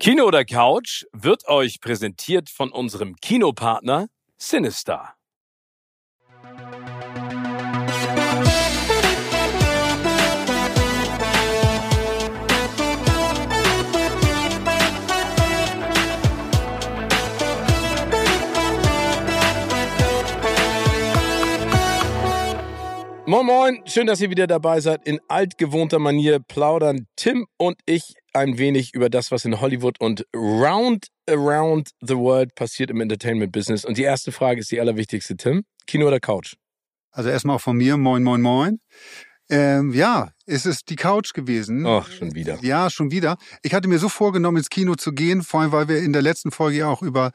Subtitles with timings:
[0.00, 5.14] Kino oder Couch wird euch präsentiert von unserem Kinopartner Sinister.
[23.26, 25.08] Moin Moin, schön, dass ihr wieder dabei seid.
[25.08, 30.26] In altgewohnter Manier plaudern Tim und ich ein wenig über das, was in Hollywood und
[30.34, 33.84] round around the world passiert im Entertainment Business.
[33.84, 35.64] Und die erste Frage ist die allerwichtigste, Tim.
[35.86, 36.54] Kino oder Couch?
[37.10, 38.80] Also erstmal von mir, moin, moin, moin.
[39.50, 41.86] Ähm, ja, es ist die Couch gewesen.
[41.86, 42.58] Ach, schon wieder.
[42.62, 43.36] Ja, schon wieder.
[43.62, 46.22] Ich hatte mir so vorgenommen, ins Kino zu gehen, vor allem, weil wir in der
[46.22, 47.32] letzten Folge ja auch über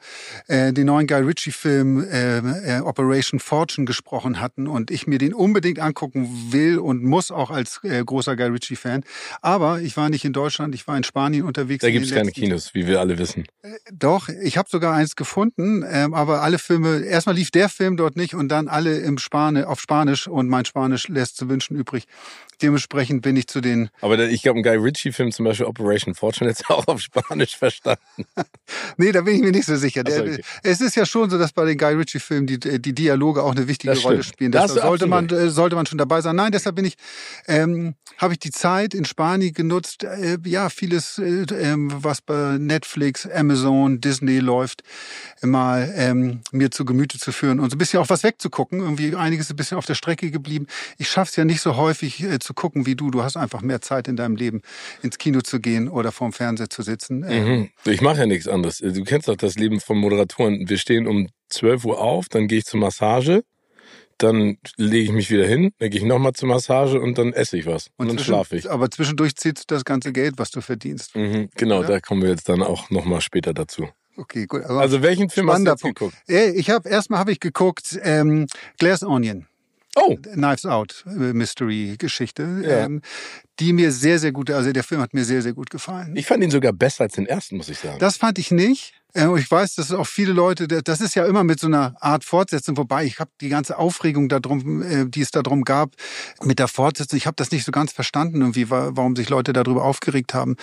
[0.48, 5.32] äh, den neuen Guy Ritchie-Film äh, äh, Operation Fortune gesprochen hatten und ich mir den
[5.32, 9.04] unbedingt angucken will und muss auch als äh, großer Guy Ritchie-Fan.
[9.40, 11.82] Aber ich war nicht in Deutschland, ich war in Spanien unterwegs.
[11.82, 13.44] Da gibt es keine Kinos, wie wir alle wissen.
[13.62, 17.96] Äh, doch, ich habe sogar eins gefunden, äh, aber alle Filme, erstmal lief der Film
[17.96, 21.76] dort nicht und dann alle im Spanisch, auf Spanisch und mein Spanisch lässt zu wünschen
[21.76, 22.04] übrig.
[22.60, 23.90] Dementsprechend bin ich zu den.
[24.00, 28.00] Aber ich glaube, ein Guy Ritchie-Film, zum Beispiel Operation Fortune, jetzt auch auf Spanisch verstanden.
[28.96, 30.02] nee, da bin ich mir nicht so sicher.
[30.08, 30.42] So, okay.
[30.62, 33.68] Es ist ja schon so, dass bei den Guy Ritchie-Filmen die, die Dialoge auch eine
[33.68, 34.52] wichtige Rolle spielen.
[34.52, 36.36] Das sollte man, äh, sollte man schon dabei sein.
[36.36, 36.94] Nein, deshalb bin ich,
[37.46, 42.56] ähm, habe ich die Zeit in Spanien genutzt, äh, ja, vieles, äh, ähm, was bei
[42.58, 44.82] Netflix, Amazon, Disney läuft,
[45.42, 48.80] mal ähm, mir zu Gemüte zu führen und so ein bisschen auch was wegzugucken.
[48.80, 50.66] Irgendwie einiges ein bisschen auf der Strecke geblieben.
[50.98, 53.10] Ich schaff's ja nicht so häufig äh, zu gucken wie du.
[53.10, 54.62] Du hast einfach mehr Zeit in deinem Leben,
[55.02, 57.20] ins Kino zu gehen oder vorm Fernseher zu sitzen.
[57.20, 57.70] Mhm.
[57.84, 58.78] Ich mache ja nichts anderes.
[58.78, 60.68] Du kennst doch das Leben von Moderatoren.
[60.68, 63.44] Wir stehen um 12 Uhr auf, dann gehe ich zur Massage,
[64.18, 67.56] dann lege ich mich wieder hin, dann gehe ich nochmal zur Massage und dann esse
[67.56, 67.88] ich was.
[67.96, 68.70] Und, und dann schlafe ich.
[68.70, 71.16] Aber zwischendurch zieht das ganze Geld, was du verdienst.
[71.16, 71.88] Mhm, genau, ja?
[71.88, 73.88] da kommen wir jetzt dann auch nochmal später dazu.
[74.16, 74.62] Okay, gut.
[74.62, 76.14] also welchen Film hast du jetzt geguckt?
[76.28, 78.46] Ich habe erstmal habe ich geguckt ähm,
[78.78, 79.46] Glass Onion.
[79.96, 80.16] Oh.
[80.16, 82.84] Knives Out äh, Mystery Geschichte, ja.
[82.84, 83.00] ähm,
[83.60, 86.16] die mir sehr, sehr gut, also der Film hat mir sehr, sehr gut gefallen.
[86.16, 87.98] Ich fand ihn sogar besser als den ersten, muss ich sagen.
[87.98, 88.94] Das fand ich nicht.
[89.14, 92.24] Äh, ich weiß, dass auch viele Leute, das ist ja immer mit so einer Art
[92.24, 95.92] Fortsetzung, wobei ich habe die ganze Aufregung darum, äh, die es darum gab,
[96.42, 99.84] mit der Fortsetzung, ich habe das nicht so ganz verstanden, irgendwie, warum sich Leute darüber
[99.84, 100.56] aufgeregt haben.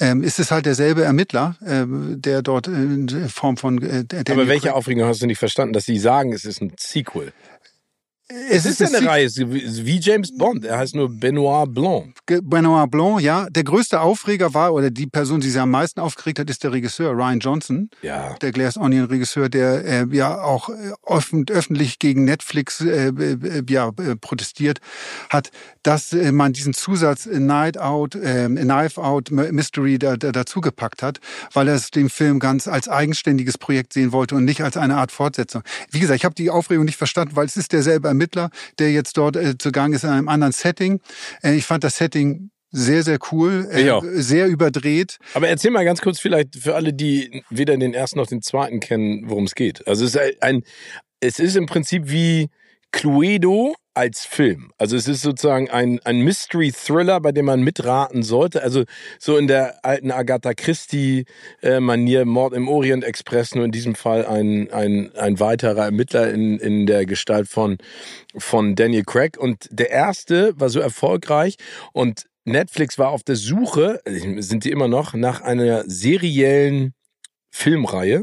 [0.00, 3.78] Ähm, ist es halt derselbe Ermittler, ähm, der dort in Form von...
[3.78, 7.32] Aber welche Aufregung hast du nicht verstanden, dass sie sagen, es ist ein Sequel?
[8.30, 10.66] Es, ist, ist ja eine Reihe, wie James Bond.
[10.66, 12.14] Er heißt nur Benoit Blanc.
[12.26, 13.48] Benoit Blanc, ja.
[13.48, 16.72] Der größte Aufreger war, oder die Person, die sich am meisten aufgeregt hat, ist der
[16.72, 17.90] Regisseur Ryan Johnson.
[18.02, 18.34] Ja.
[18.34, 23.62] Der Glass Onion Regisseur, der äh, ja auch äh, offen, öffentlich gegen Netflix äh, äh,
[23.66, 24.80] ja, äh, protestiert
[25.30, 25.50] hat,
[25.82, 31.18] dass man diesen Zusatz Night Out, äh, Knife Out Mystery da, da, dazu gepackt hat,
[31.54, 34.96] weil er es den Film ganz als eigenständiges Projekt sehen wollte und nicht als eine
[34.96, 35.62] Art Fortsetzung.
[35.90, 39.16] Wie gesagt, ich habe die Aufregung nicht verstanden, weil es ist derselbe Ermittler, der jetzt
[39.16, 41.00] dort äh, zugange ist in einem anderen Setting.
[41.42, 45.18] Äh, ich fand das Setting sehr, sehr cool, äh, sehr überdreht.
[45.34, 48.80] Aber erzähl mal ganz kurz vielleicht für alle, die weder den ersten noch den zweiten
[48.80, 49.86] kennen, worum es geht.
[49.86, 50.64] Also es ist ein,
[51.20, 52.48] es ist im Prinzip wie
[52.92, 54.70] Cluedo als Film.
[54.78, 58.62] Also es ist sozusagen ein, ein Mystery-Thriller, bei dem man mitraten sollte.
[58.62, 58.84] Also
[59.18, 64.70] so in der alten Agatha Christie-Manier, Mord im Orient Express, nur in diesem Fall ein,
[64.70, 67.78] ein, ein weiterer Ermittler in, in der Gestalt von,
[68.36, 69.36] von Daniel Craig.
[69.36, 71.56] Und der erste war so erfolgreich
[71.92, 76.94] und Netflix war auf der Suche, sind die immer noch, nach einer seriellen
[77.50, 78.22] Filmreihe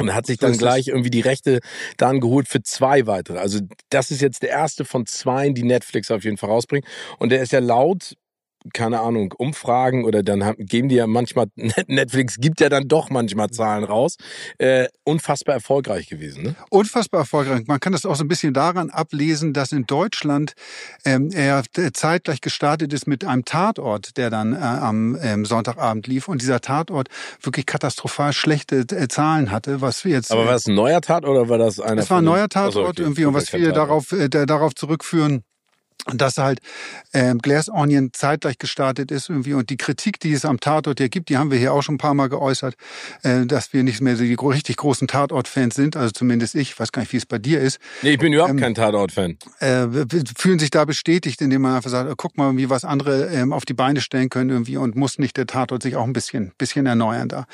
[0.00, 1.60] und er hat sich dann gleich irgendwie die Rechte
[1.96, 3.38] dann geholt für zwei weitere.
[3.38, 6.86] Also das ist jetzt der erste von zwei, die Netflix auf jeden Fall rausbringt.
[7.18, 8.16] Und der ist ja laut
[8.72, 13.10] keine Ahnung, Umfragen oder dann haben, geben die ja manchmal, Netflix gibt ja dann doch
[13.10, 14.16] manchmal Zahlen raus,
[14.58, 16.42] äh, unfassbar erfolgreich gewesen.
[16.42, 16.56] Ne?
[16.70, 17.66] Unfassbar erfolgreich.
[17.66, 20.52] Man kann das auch so ein bisschen daran ablesen, dass in Deutschland
[21.04, 21.62] ähm, er
[21.92, 26.60] zeitgleich gestartet ist mit einem Tatort, der dann äh, am ähm, Sonntagabend lief und dieser
[26.60, 27.08] Tatort
[27.40, 30.30] wirklich katastrophal schlechte äh, Zahlen hatte, was wir jetzt...
[30.32, 32.02] Aber war das ein neuer Tatort oder war das einer...
[32.02, 33.02] Es war ein neuer Tatort also, okay.
[33.02, 35.42] irgendwie und was viele darauf, äh, darauf zurückführen,
[36.12, 36.60] dass halt
[37.12, 41.08] ähm, Glass Onion zeitgleich gestartet ist irgendwie und die Kritik, die es am Tatort hier
[41.08, 42.74] gibt, die haben wir hier auch schon ein paar Mal geäußert,
[43.22, 46.92] äh, dass wir nicht mehr so die richtig großen Tatort-Fans sind, also zumindest ich, weiß
[46.92, 47.78] gar nicht, wie es bei dir ist.
[48.02, 49.38] Nee, ich bin überhaupt ähm, kein Tatort-Fan.
[49.58, 49.86] Äh,
[50.36, 53.64] fühlen sich da bestätigt, indem man einfach sagt, guck mal, wie was andere ähm, auf
[53.64, 56.86] die Beine stellen können irgendwie und muss nicht der Tatort sich auch ein bisschen, bisschen
[56.86, 57.46] erneuern da.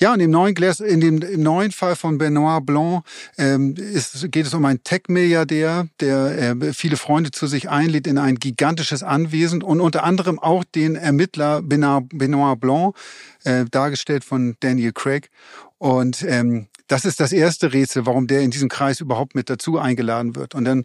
[0.00, 3.04] Ja, und im neuen Glass, in dem im neuen Fall von Benoit Blanc
[3.38, 8.06] ähm, ist, geht es um einen Tech-Milliardär, der äh, viele Freunde zu sich ein einlädt
[8.06, 12.96] in ein gigantisches Anwesen und unter anderem auch den Ermittler Benoit Blanc,
[13.44, 15.30] äh, dargestellt von Daniel Craig.
[15.78, 19.78] Und ähm, das ist das erste Rätsel, warum der in diesem Kreis überhaupt mit dazu
[19.78, 20.54] eingeladen wird.
[20.54, 20.84] Und dann,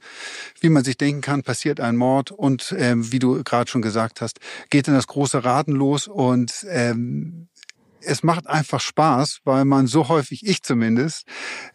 [0.60, 4.22] wie man sich denken kann, passiert ein Mord und ähm, wie du gerade schon gesagt
[4.22, 7.48] hast, geht dann das große Raten los und ähm,
[8.02, 11.24] es macht einfach Spaß, weil man so häufig, ich zumindest,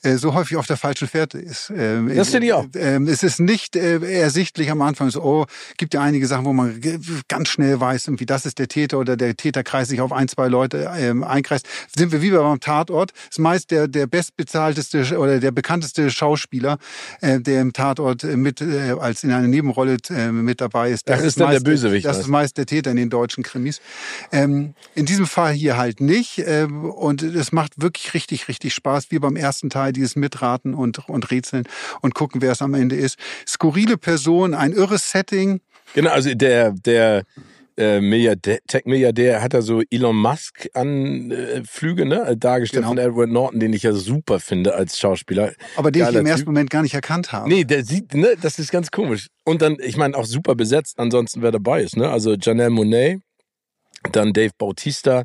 [0.03, 1.73] äh, so häufig auf der falschen Fährte ist.
[1.76, 2.67] Ähm, das finde ich auch.
[2.75, 6.53] Ähm, es ist nicht äh, ersichtlich am Anfang so, oh, gibt ja einige Sachen, wo
[6.53, 6.81] man
[7.29, 10.49] ganz schnell weiß, irgendwie das ist der Täter oder der Täterkreis sich auf ein, zwei
[10.49, 11.67] Leute ähm, einkreist.
[11.94, 13.12] Sind wir wie beim Tatort.
[13.31, 16.79] Ist meist der, der bestbezahlteste oder der bekannteste Schauspieler,
[17.20, 19.97] äh, der im Tatort mit als in einer Nebenrolle
[20.31, 21.09] mit dabei ist.
[21.09, 22.06] Das, das ist dann meist, der Bösewicht.
[22.06, 23.81] Das ist meist der Täter in den deutschen Krimis.
[24.31, 26.43] in diesem Fall hier halt nicht nicht.
[26.47, 31.09] Ähm, und es macht wirklich richtig, richtig Spaß, wie beim ersten Teil, dieses Mitraten und,
[31.09, 31.65] und Rätseln
[32.01, 33.19] und gucken, wer es am Ende ist.
[33.47, 35.61] Skurrile Person, ein irres Setting.
[35.95, 37.25] Genau, also der, der
[37.77, 42.95] äh, Milliardär, Tech-Milliardär hat da so Elon Musk Anflüge äh, ne, dargestellt genau.
[42.95, 45.53] von Edward Norton, den ich ja super finde als Schauspieler.
[45.77, 47.49] Aber den Geiler ich im ersten Moment gar nicht erkannt habe.
[47.49, 49.29] Nee, der sieht, ne, das ist ganz komisch.
[49.45, 52.09] Und dann, ich meine, auch super besetzt, ansonsten wer dabei ist, ne?
[52.09, 53.21] Also Janelle Monet,
[54.12, 55.25] dann Dave Bautista,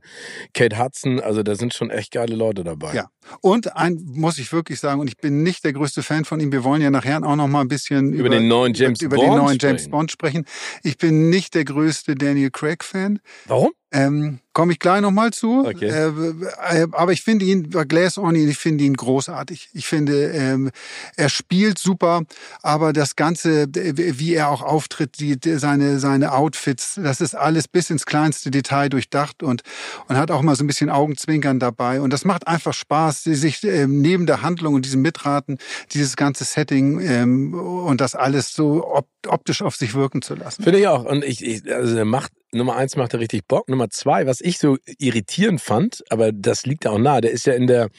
[0.53, 2.93] Kate Hudson, also da sind schon echt geile Leute dabei.
[2.93, 3.09] Ja.
[3.41, 6.51] Und ein muss ich wirklich sagen, und ich bin nicht der größte Fan von ihm.
[6.51, 9.17] Wir wollen ja nachher auch noch mal ein bisschen über, über den neuen James über,
[9.17, 10.45] über den neuen James Bond sprechen.
[10.83, 13.19] Ich bin nicht der größte Daniel Craig Fan.
[13.45, 13.71] Warum?
[13.91, 15.63] Ähm, Komme ich gleich nochmal zu.
[15.65, 15.87] Okay.
[15.87, 19.69] Äh, äh, aber ich finde ihn, bei Glass Onion, ich finde ihn großartig.
[19.73, 20.71] Ich finde, ähm,
[21.15, 22.23] er spielt super,
[22.61, 27.89] aber das Ganze, wie er auch auftritt, die, seine, seine Outfits, das ist alles bis
[27.89, 29.61] ins kleinste Detail durchdacht und,
[30.07, 32.01] und hat auch mal so ein bisschen Augenzwinkern dabei.
[32.01, 35.57] Und das macht einfach Spaß, sich ähm, neben der Handlung und diesem Mitraten,
[35.93, 40.63] dieses ganze Setting ähm, und das alles so op optisch auf sich wirken zu lassen.
[40.63, 41.03] Finde ich auch.
[41.03, 43.69] Und ich, ich also er macht Nummer eins macht er richtig Bock.
[43.69, 47.53] Nummer zwei, was ich so irritierend fand, aber das liegt auch nahe, der ist ja
[47.53, 47.89] in der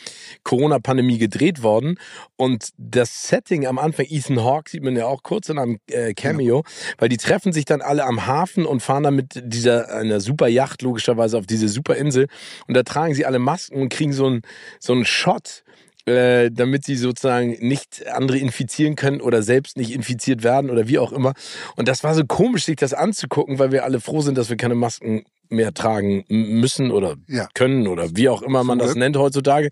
[0.43, 1.99] Corona-Pandemie gedreht worden
[2.37, 6.15] und das Setting am Anfang, Ethan Hawke sieht man ja auch kurz in einem äh,
[6.15, 6.73] Cameo, ja.
[6.99, 10.49] weil die treffen sich dann alle am Hafen und fahren dann mit dieser, einer super
[10.49, 12.27] Yacht logischerweise auf diese super Insel
[12.67, 14.43] und da tragen sie alle Masken und kriegen so einen
[14.81, 15.63] so einen Shot
[16.07, 20.99] äh, damit sie sozusagen nicht andere infizieren können oder selbst nicht infiziert werden oder wie
[20.99, 21.35] auch immer.
[21.77, 24.57] Und das war so komisch, sich das anzugucken, weil wir alle froh sind, dass wir
[24.57, 27.49] keine Masken mehr tragen müssen oder ja.
[27.55, 29.71] können oder wie auch immer man das nennt heutzutage.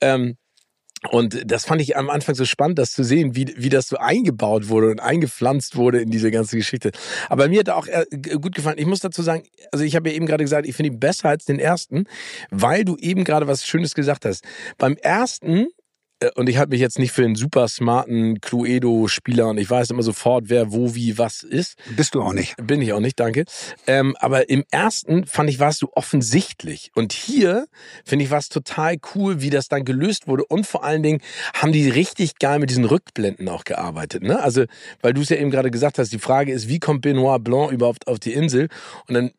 [0.00, 0.36] Ähm,
[1.08, 3.96] und das fand ich am Anfang so spannend, das zu sehen, wie, wie das so
[3.96, 6.90] eingebaut wurde und eingepflanzt wurde in diese ganze Geschichte.
[7.30, 8.04] Aber mir hat auch äh,
[8.38, 8.76] gut gefallen.
[8.78, 11.30] Ich muss dazu sagen, also ich habe ja eben gerade gesagt, ich finde ihn besser
[11.30, 12.04] als den ersten,
[12.50, 14.44] weil du eben gerade was Schönes gesagt hast.
[14.76, 15.68] Beim ersten
[16.34, 20.02] und ich halte mich jetzt nicht für einen super smarten Cluedo-Spieler und ich weiß immer
[20.02, 21.76] sofort, wer wo wie was ist.
[21.96, 22.54] Bist du auch nicht.
[22.62, 23.44] Bin ich auch nicht, danke.
[23.86, 26.90] Ähm, aber im ersten fand ich, warst du offensichtlich.
[26.94, 27.66] Und hier
[28.04, 30.44] finde ich, war es total cool, wie das dann gelöst wurde.
[30.44, 31.20] Und vor allen Dingen
[31.54, 34.22] haben die richtig geil mit diesen Rückblenden auch gearbeitet.
[34.22, 34.40] Ne?
[34.40, 34.64] Also,
[35.00, 37.72] weil du es ja eben gerade gesagt hast, die Frage ist, wie kommt Benoit Blanc
[37.72, 38.68] überhaupt auf die Insel?
[39.08, 39.30] Und dann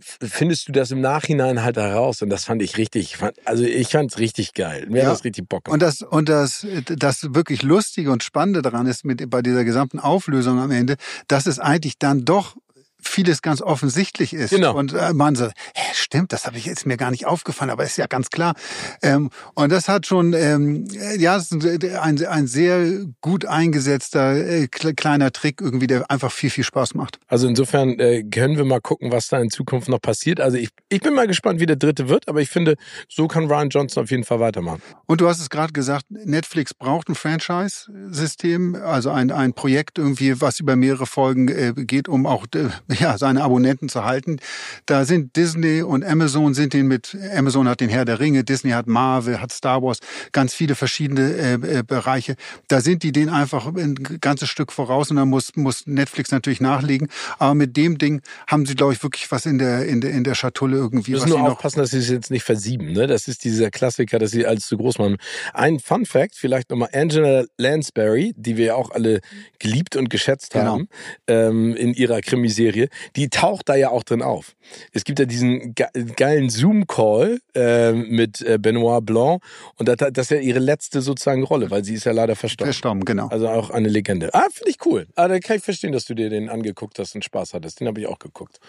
[0.00, 4.12] findest du das im Nachhinein halt heraus und das fand ich richtig, also ich fand
[4.12, 4.86] es richtig geil.
[4.88, 5.04] Mir ja.
[5.06, 5.74] hat das richtig Bock gemacht.
[5.74, 9.98] Und das und das das wirklich lustige und spannende daran ist mit bei dieser gesamten
[9.98, 10.96] Auflösung am Ende,
[11.28, 12.56] dass es eigentlich dann doch
[13.02, 14.50] vieles ganz offensichtlich ist.
[14.50, 14.76] Genau.
[14.76, 17.84] Und äh, man so, hä, stimmt, das habe ich jetzt mir gar nicht aufgefallen, aber
[17.84, 18.54] ist ja ganz klar.
[19.02, 20.86] Ähm, und das hat schon, ähm,
[21.18, 26.50] ja, das ist ein, ein sehr gut eingesetzter äh, kleiner Trick irgendwie, der einfach viel,
[26.50, 27.18] viel Spaß macht.
[27.26, 30.40] Also insofern äh, können wir mal gucken, was da in Zukunft noch passiert.
[30.40, 32.76] Also ich, ich bin mal gespannt, wie der dritte wird, aber ich finde,
[33.08, 34.82] so kann Ryan Johnson auf jeden Fall weitermachen.
[35.06, 40.40] Und du hast es gerade gesagt, Netflix braucht ein Franchise-System, also ein, ein Projekt irgendwie,
[40.40, 42.68] was über mehrere Folgen äh, geht, um auch äh,
[42.98, 44.38] ja, seine Abonnenten zu halten.
[44.86, 48.70] Da sind Disney und Amazon sind den mit, Amazon hat den Herr der Ringe, Disney
[48.70, 49.98] hat Marvel, hat Star Wars,
[50.32, 52.36] ganz viele verschiedene äh, äh, Bereiche.
[52.68, 56.60] Da sind die denen einfach ein ganzes Stück voraus und da muss, muss Netflix natürlich
[56.60, 57.08] nachlegen.
[57.38, 60.24] Aber mit dem Ding haben sie, glaube ich, wirklich was in der, in der, in
[60.24, 61.12] der Schatulle irgendwie.
[61.12, 63.06] Müssen nur aufpassen, dass sie es jetzt nicht versieben, ne?
[63.06, 65.16] Das ist dieser Klassiker, dass sie alles zu groß machen.
[65.52, 69.20] Ein Fun Fact, vielleicht nochmal Angela Lansbury, die wir ja auch alle
[69.58, 70.72] geliebt und geschätzt genau.
[70.72, 70.88] haben,
[71.26, 74.54] ähm, in ihrer Krimiserie Serie, die taucht da ja auch drin auf.
[74.92, 75.74] Es gibt ja diesen
[76.16, 79.42] geilen Zoom-Call äh, mit äh, Benoit Blanc
[79.76, 82.72] und das, das ist ja ihre letzte sozusagen Rolle, weil sie ist ja leider verstorben.
[82.72, 83.28] Verstorben, genau.
[83.28, 84.32] Also auch eine Legende.
[84.32, 85.06] Ah, finde ich cool.
[85.16, 87.80] Ah, da kann ich verstehen, dass du dir den angeguckt hast und Spaß hattest.
[87.80, 88.60] Den habe ich auch geguckt.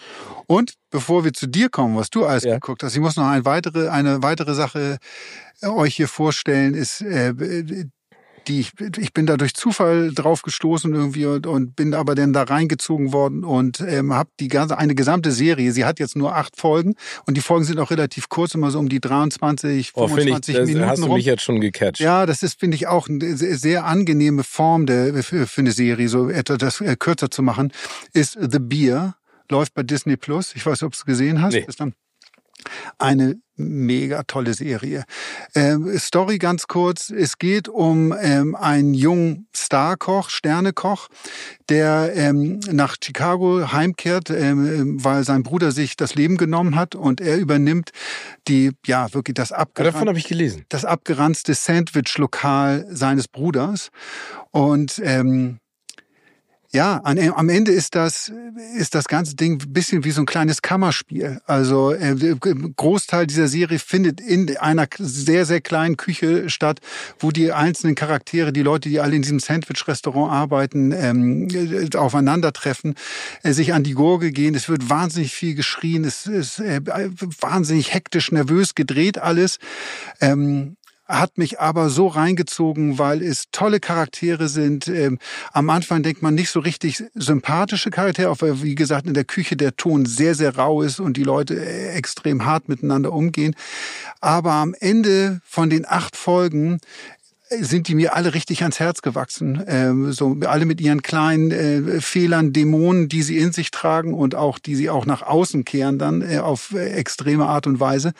[0.46, 2.54] Und bevor wir zu dir kommen, was du alles ja.
[2.54, 4.98] geguckt hast, ich muss noch eine weitere, eine weitere Sache
[5.60, 7.34] äh, euch hier vorstellen, ist äh,
[8.48, 12.32] die ich, ich bin da durch Zufall drauf gestoßen irgendwie und, und bin aber dann
[12.32, 15.72] da reingezogen worden und ähm, habe die ganze eine gesamte Serie.
[15.72, 16.94] Sie hat jetzt nur acht Folgen
[17.26, 20.66] und die Folgen sind auch relativ kurz, immer so um die 23, 25 oh, ich,
[20.66, 20.86] Minuten.
[20.86, 22.00] Hast du mich jetzt schon gecatcht?
[22.00, 26.08] Ja, das ist finde ich auch eine sehr angenehme Form der, für, für eine Serie,
[26.08, 27.72] so etwas das äh, kürzer zu machen.
[28.12, 29.16] Ist The Beer
[29.50, 30.54] läuft bei Disney Plus.
[30.54, 31.54] Ich weiß, ob du es gesehen hast.
[31.54, 31.66] Nee.
[32.98, 35.04] Eine mega tolle Serie.
[35.54, 37.10] Ähm, Story ganz kurz.
[37.10, 41.08] Es geht um ähm, einen jungen Starkoch, Sternekoch,
[41.68, 47.20] der ähm, nach Chicago heimkehrt, ähm, weil sein Bruder sich das Leben genommen hat und
[47.20, 47.90] er übernimmt
[48.48, 50.64] die, ja, wirklich das abgeranzte, davon habe ich gelesen.
[50.68, 53.90] Das abgeranzte Sandwich-Lokal seines Bruders.
[54.50, 55.58] Und ähm,
[56.74, 58.32] ja, an, am Ende ist das,
[58.76, 61.40] ist das ganze Ding ein bisschen wie so ein kleines Kammerspiel.
[61.46, 62.14] Also äh,
[62.76, 66.80] Großteil dieser Serie findet in einer sehr, sehr kleinen Küche statt,
[67.18, 72.94] wo die einzelnen Charaktere, die Leute, die alle in diesem Sandwich-Restaurant arbeiten, ähm, äh, aufeinandertreffen,
[73.42, 74.54] äh, sich an die Gurgel gehen.
[74.54, 76.80] Es wird wahnsinnig viel geschrien, es ist äh,
[77.40, 79.58] wahnsinnig hektisch, nervös gedreht alles.
[80.22, 80.76] Ähm,
[81.12, 84.88] hat mich aber so reingezogen, weil es tolle Charaktere sind.
[84.88, 85.18] Ähm,
[85.52, 89.24] am Anfang denkt man nicht so richtig sympathische Charaktere, auch weil, wie gesagt, in der
[89.24, 93.54] Küche der Ton sehr, sehr rau ist und die Leute äh, extrem hart miteinander umgehen.
[94.20, 96.80] Aber am Ende von den acht Folgen
[97.60, 99.62] sind die mir alle richtig ans Herz gewachsen.
[99.66, 104.34] Ähm, so alle mit ihren kleinen äh, Fehlern, Dämonen, die sie in sich tragen und
[104.34, 108.12] auch die sie auch nach außen kehren dann äh, auf äh, extreme Art und Weise,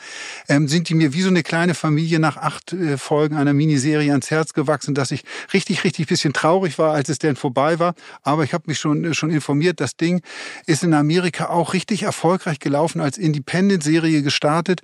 [0.47, 4.11] ähm, sind die mir wie so eine kleine Familie nach acht äh, Folgen einer Miniserie
[4.11, 5.23] ans Herz gewachsen, dass ich
[5.53, 7.95] richtig, richtig bisschen traurig war, als es denn vorbei war.
[8.21, 10.21] Aber ich habe mich schon schon informiert, das Ding
[10.65, 14.81] ist in Amerika auch richtig erfolgreich gelaufen als Independent-Serie gestartet.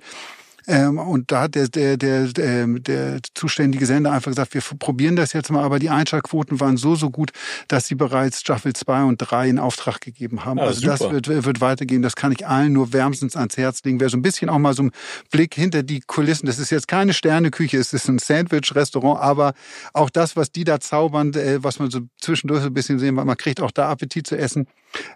[0.66, 5.16] Ähm, und da hat der, der, der, der, der zuständige Sender einfach gesagt, wir probieren
[5.16, 7.30] das jetzt mal, aber die Einschaltquoten waren so, so gut,
[7.68, 10.58] dass sie bereits Staffel 2 und 3 in Auftrag gegeben haben.
[10.58, 10.92] Ja, also super.
[10.92, 12.02] das wird, wird weitergehen.
[12.02, 14.00] Das kann ich allen nur wärmstens ans Herz legen.
[14.00, 14.90] Wer so ein bisschen auch mal so ein
[15.30, 19.54] Blick hinter die Kulissen, das ist jetzt keine Sterneküche, es ist ein Sandwich-Restaurant, aber
[19.92, 23.14] auch das, was die da zaubern, äh, was man so zwischendurch so ein bisschen sehen,
[23.14, 24.66] man kriegt auch da Appetit zu essen.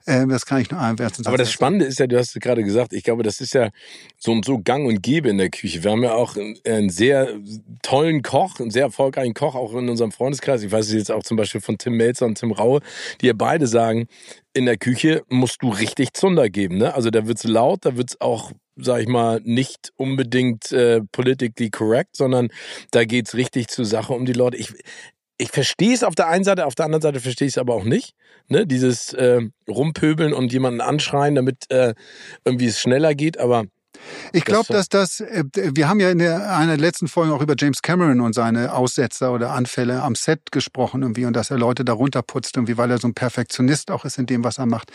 [0.07, 2.93] Ähm, das kann ich nur wärmstens Aber das Spannende ist ja, du hast gerade gesagt,
[2.93, 3.71] ich glaube, das ist ja
[4.19, 5.83] so und so gang und gäbe in der Küche.
[5.83, 7.29] Wir haben ja auch einen sehr
[7.83, 10.63] tollen Koch, einen sehr erfolgreichen Koch, auch in unserem Freundeskreis.
[10.63, 12.81] Ich weiß es jetzt auch zum Beispiel von Tim Melzer und Tim Raue,
[13.21, 14.07] die ja beide sagen,
[14.55, 16.79] in der Küche musst du richtig Zunder geben.
[16.79, 16.95] Ne?
[16.95, 22.17] Also da wird's laut, da wird's auch, sag ich mal, nicht unbedingt äh, politically correct,
[22.17, 22.49] sondern
[22.93, 24.57] da geht's richtig zur Sache um die Leute.
[24.57, 24.73] Ich,
[25.39, 27.75] ich verstehe es auf der einen Seite, auf der anderen Seite verstehe ich es aber
[27.75, 28.15] auch nicht.
[28.49, 28.67] Ne?
[28.67, 31.95] Dieses äh, Rumpöbeln und jemanden anschreien, damit äh,
[32.45, 33.65] irgendwie es schneller geht, aber
[34.33, 37.41] ich glaube, dass das, äh, wir haben ja in der, einer der letzten Folgen auch
[37.41, 41.59] über James Cameron und seine Aussetzer oder Anfälle am Set gesprochen irgendwie und dass er
[41.59, 44.67] Leute darunter putzt irgendwie, weil er so ein Perfektionist auch ist in dem, was er
[44.67, 44.91] macht.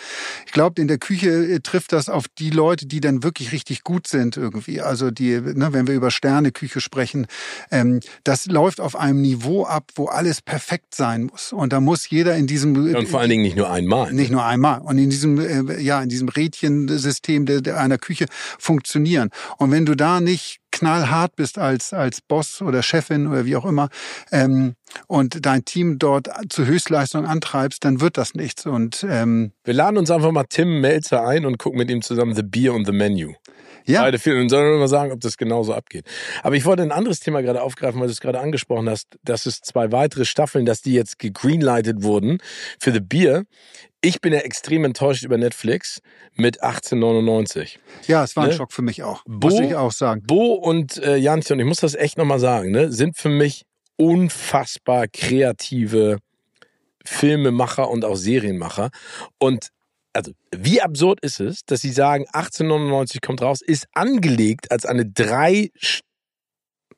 [0.46, 3.84] Ich glaube, in der Küche äh, trifft das auf die Leute, die dann wirklich richtig
[3.84, 4.82] gut sind irgendwie.
[4.82, 7.28] Also die, ne, wenn wir über Sterneküche sprechen,
[7.72, 11.54] ähm, das läuft auf einem Niveau ab, wo alles perfekt sein muss.
[11.54, 12.76] Und da muss jeder in diesem...
[12.88, 14.12] Äh, und vor allen Dingen nicht nur einmal.
[14.12, 14.82] Nicht nur einmal.
[14.82, 18.26] Und in diesem, äh, ja, in diesem Rädchensystem der, der einer Küche
[18.58, 19.30] funktioniert funktionieren.
[19.58, 23.66] Und wenn du da nicht knallhart bist als, als Boss oder Chefin oder wie auch
[23.66, 23.90] immer
[24.32, 24.76] ähm,
[25.08, 28.66] und dein Team dort zu Höchstleistung antreibst, dann wird das nichts.
[28.66, 32.36] Und ähm, wir laden uns einfach mal Tim Melzer ein und gucken mit ihm zusammen
[32.36, 33.34] The Beer und The Menu.
[33.86, 34.02] Ja.
[34.02, 34.42] Beide Filme.
[34.42, 36.06] Und sollen wir mal sagen, ob das genauso abgeht.
[36.44, 39.48] Aber ich wollte ein anderes Thema gerade aufgreifen, weil du es gerade angesprochen hast, dass
[39.48, 42.38] es zwei weitere Staffeln, dass die jetzt gegreenlightet wurden
[42.80, 43.44] für The Beer.
[44.02, 46.02] Ich bin ja extrem enttäuscht über Netflix
[46.36, 47.80] mit 1899.
[48.08, 48.56] Ja, es war ein ne?
[48.56, 49.24] Schock für mich auch.
[49.26, 50.24] Bo, muss ich auch sagen.
[50.26, 53.66] Bo und äh, Janchen, ich muss das echt nochmal sagen, ne, sind für mich
[53.98, 56.20] unfassbar kreative
[57.04, 58.90] Filmemacher und auch Serienmacher.
[59.38, 59.70] Und
[60.14, 65.06] also wie absurd ist es, dass sie sagen, 1899 kommt raus, ist angelegt als eine
[65.06, 65.72] drei,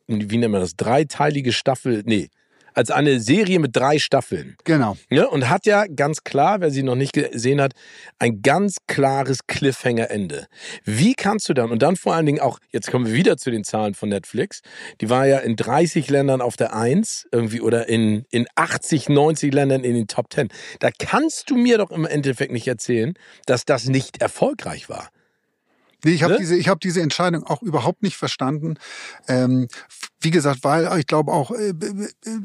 [0.08, 2.30] wie nennt man das, dreiteilige Staffel, nee,
[2.74, 4.58] als eine Serie mit drei Staffeln.
[4.64, 4.98] Genau.
[5.10, 7.74] Ja, und hat ja ganz klar, wer sie noch nicht gesehen hat,
[8.20, 10.48] ein ganz klares Cliffhanger-Ende.
[10.84, 13.52] Wie kannst du dann, und dann vor allen Dingen auch, jetzt kommen wir wieder zu
[13.52, 14.62] den Zahlen von Netflix,
[15.02, 19.54] die war ja in 30 Ländern auf der Eins irgendwie oder in, in 80, 90
[19.54, 20.50] Ländern in den Top 10.
[20.80, 23.14] Da kannst du mir doch im Endeffekt nicht erzählen,
[23.46, 25.10] dass das nicht erfolgreich war.
[26.04, 26.40] Nee, ich habe ne?
[26.40, 28.76] diese, ich hab diese Entscheidung auch überhaupt nicht verstanden.
[29.28, 29.68] Ähm,
[30.22, 31.74] wie gesagt, weil ich glaube auch äh,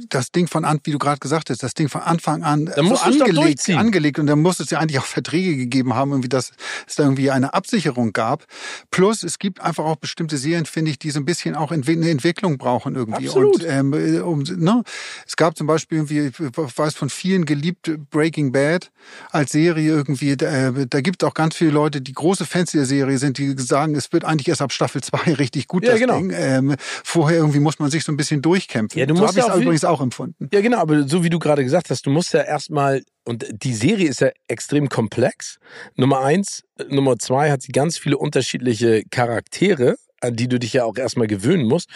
[0.09, 2.89] das Ding von an, wie du gerade gesagt hast, das Ding von Anfang an dann
[2.89, 6.53] so angelegt, angelegt und dann muss es ja eigentlich auch Verträge gegeben haben, irgendwie, dass
[6.87, 8.45] es da irgendwie eine Absicherung gab.
[8.91, 12.11] Plus es gibt einfach auch bestimmte Serien, finde ich, die so ein bisschen auch eine
[12.11, 13.27] Entwicklung brauchen irgendwie.
[13.27, 13.63] Absolut.
[13.63, 14.83] Und ähm, um, ne?
[15.27, 18.91] es gab zum Beispiel irgendwie, ich weiß von vielen geliebt Breaking Bad
[19.31, 20.33] als Serie irgendwie.
[20.33, 23.55] Äh, da gibt es auch ganz viele Leute, die große Fans der Serie sind, die
[23.59, 25.85] sagen, es wird eigentlich erst ab Staffel 2 richtig gut.
[25.85, 26.19] Ja, das genau.
[26.19, 26.33] Ding.
[26.35, 28.97] Ähm, vorher irgendwie muss man sich so ein bisschen durchkämpfen.
[29.01, 30.49] Ja, du so musst habe ich ja es auch übrigens auch empfunden.
[30.53, 33.75] Ja, genau, aber so wie du gerade gesagt hast, du musst ja erstmal, und die
[33.75, 35.59] Serie ist ja extrem komplex.
[35.97, 40.85] Nummer eins, Nummer zwei hat sie ganz viele unterschiedliche Charaktere an die du dich ja
[40.85, 41.89] auch erstmal gewöhnen musst.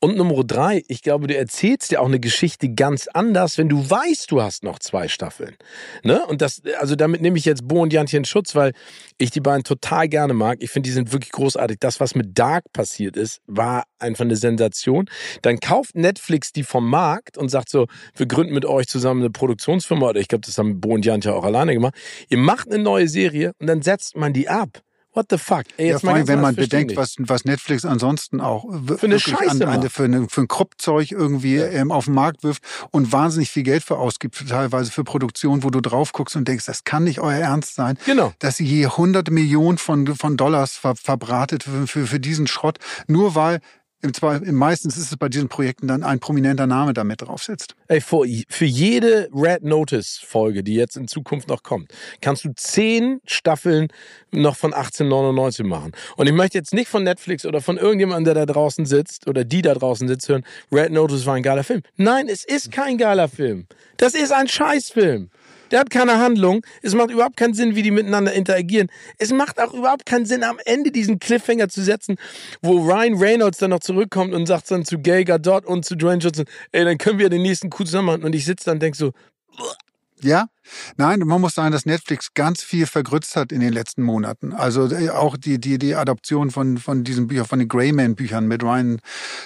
[0.00, 3.88] Und Nummer drei, ich glaube, du erzählst ja auch eine Geschichte ganz anders, wenn du
[3.88, 5.56] weißt, du hast noch zwei Staffeln.
[6.02, 6.24] Ne?
[6.26, 8.72] Und das, also damit nehme ich jetzt Bo und Jantchen Schutz, weil
[9.16, 10.58] ich die beiden total gerne mag.
[10.60, 11.78] Ich finde, die sind wirklich großartig.
[11.80, 15.08] Das, was mit Dark passiert ist, war einfach eine Sensation.
[15.42, 19.30] Dann kauft Netflix die vom Markt und sagt so, wir gründen mit euch zusammen eine
[19.30, 21.94] Produktionsfirma, oder ich glaube, das haben Bo und Jantje auch alleine gemacht.
[22.28, 24.82] Ihr macht eine neue Serie und dann setzt man die ab.
[25.18, 25.64] What the fuck?
[25.78, 29.66] Ey, ja, vor allem, wenn man bedenkt, was, was Netflix ansonsten auch für eine Scheiße
[29.66, 31.66] an, an, für, eine, für ein Kruppzeug irgendwie ja.
[31.66, 35.70] ähm, auf den Markt wirft und wahnsinnig viel Geld für ausgibt, teilweise für Produktion, wo
[35.70, 37.98] du drauf guckst und denkst, das kann nicht euer Ernst sein.
[38.06, 38.32] Genau.
[38.38, 42.78] Dass ihr je hunderte Millionen von, von Dollars ver, verbratet für, für, für diesen Schrott,
[43.08, 43.58] nur weil
[44.00, 47.74] im zwei, meistens ist es bei diesen Projekten dann ein prominenter Name damit draufsetzt.
[47.88, 52.52] Ey, für, für jede Red Notice Folge, die jetzt in Zukunft noch kommt, kannst du
[52.54, 53.88] zehn Staffeln
[54.30, 55.92] noch von 1899 machen.
[56.16, 59.42] Und ich möchte jetzt nicht von Netflix oder von irgendjemandem, der da draußen sitzt oder
[59.44, 61.82] die da draußen sitzt, hören, Red Notice war ein geiler Film.
[61.96, 63.66] Nein, es ist kein geiler Film.
[63.96, 65.30] Das ist ein Scheißfilm.
[65.70, 66.64] Der hat keine Handlung.
[66.82, 68.88] Es macht überhaupt keinen Sinn, wie die miteinander interagieren.
[69.18, 72.16] Es macht auch überhaupt keinen Sinn, am Ende diesen Cliffhanger zu setzen,
[72.62, 76.22] wo Ryan Reynolds dann noch zurückkommt und sagt dann zu Gay Gadot und zu Dwayne
[76.22, 78.24] Johnson, ey, dann können wir den nächsten Coup zusammen machen.
[78.24, 79.12] Und ich sitze dann und denke so,
[80.22, 80.48] ja,
[80.96, 84.52] nein, man muss sagen, dass Netflix ganz viel vergrützt hat in den letzten Monaten.
[84.52, 88.62] Also äh, auch die, die, die Adoption von, von diesen Büchern, von den Greyman-Büchern mit
[88.62, 89.00] Ryan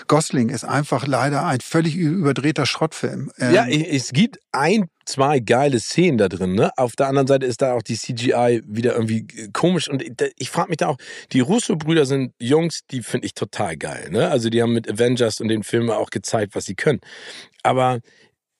[0.08, 3.30] Gosling ist einfach leider ein völlig überdrehter Schrottfilm.
[3.38, 6.54] Ähm ja, es gibt ein, zwei geile Szenen da drin.
[6.54, 6.70] Ne?
[6.76, 9.88] Auf der anderen Seite ist da auch die CGI wieder irgendwie komisch.
[9.88, 10.04] Und
[10.38, 10.98] ich frage mich da auch,
[11.32, 14.08] die Russo-Brüder sind Jungs, die finde ich total geil.
[14.10, 14.30] Ne?
[14.30, 17.00] Also die haben mit Avengers und den Filmen auch gezeigt, was sie können.
[17.62, 18.00] Aber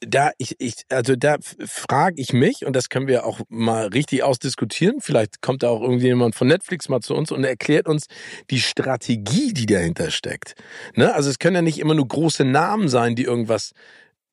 [0.07, 4.23] da ich, ich also da frage ich mich und das können wir auch mal richtig
[4.23, 5.01] ausdiskutieren.
[5.01, 8.07] Vielleicht kommt da auch irgendjemand von Netflix mal zu uns und erklärt uns
[8.51, 10.55] die Strategie, die dahinter steckt.
[10.95, 11.15] Ne?
[11.15, 13.73] Also es können ja nicht immer nur große Namen sein, die irgendwas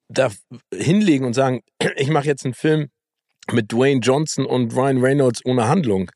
[0.10, 0.30] da
[0.74, 1.62] hinlegen und sagen,
[1.96, 2.90] ich mache jetzt einen Film
[3.52, 6.12] mit Dwayne Johnson und Ryan Reynolds ohne Handlung.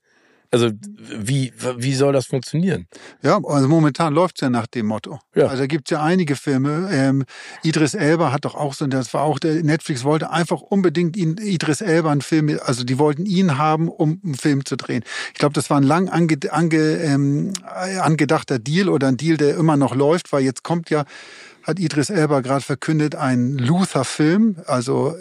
[0.53, 2.85] Also wie, wie soll das funktionieren?
[3.23, 5.19] Ja, also momentan läuft's ja nach dem Motto.
[5.33, 5.47] Ja.
[5.47, 6.89] Also da gibt's ja einige Filme.
[6.91, 7.25] Ähm,
[7.63, 11.37] Idris Elba hat doch auch so, das war auch der Netflix wollte einfach unbedingt ihn,
[11.37, 15.03] Idris Elba einen Film, also die wollten ihn haben, um einen Film zu drehen.
[15.33, 17.53] Ich glaube, das war ein lang ange, ange, ähm,
[17.99, 21.05] angedachter Deal oder ein Deal, der immer noch läuft, weil jetzt kommt ja,
[21.63, 25.15] hat Idris Elba gerade verkündet, ein Luther-Film, also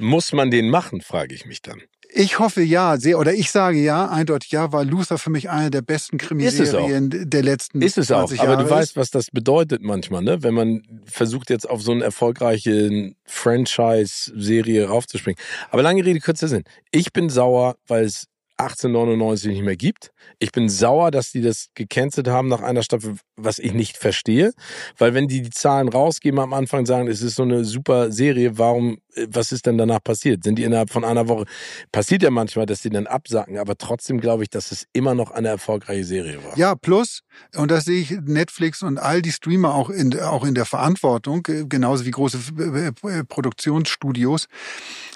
[0.00, 1.82] muss man den machen, frage ich mich dann.
[2.14, 5.70] Ich hoffe ja, sehr, oder ich sage ja, eindeutig ja, weil Luther für mich eine
[5.70, 8.30] der besten Krimiserien der letzten ist es auch.
[8.38, 10.42] Aber du weißt, was das bedeutet manchmal, ne?
[10.42, 15.40] Wenn man versucht jetzt auf so eine erfolgreiche Franchise-Serie raufzuspringen.
[15.70, 16.64] Aber lange Rede, kurzer Sinn.
[16.90, 18.26] Ich bin sauer, weil es
[18.62, 20.12] 1899 nicht mehr gibt.
[20.38, 24.52] Ich bin sauer, dass die das gecancelt haben nach einer Staffel, was ich nicht verstehe.
[24.98, 28.58] Weil wenn die die Zahlen rausgeben am Anfang sagen, es ist so eine super Serie,
[28.58, 30.44] warum, äh, was ist denn danach passiert?
[30.44, 31.44] Sind die innerhalb von einer Woche,
[31.90, 35.30] passiert ja manchmal, dass die dann absacken, aber trotzdem glaube ich, dass es immer noch
[35.30, 36.56] eine erfolgreiche Serie war.
[36.56, 37.22] Ja, plus,
[37.56, 41.46] und das sehe ich Netflix und all die Streamer auch in, auch in der Verantwortung,
[41.48, 44.46] äh, genauso wie große äh, Produktionsstudios.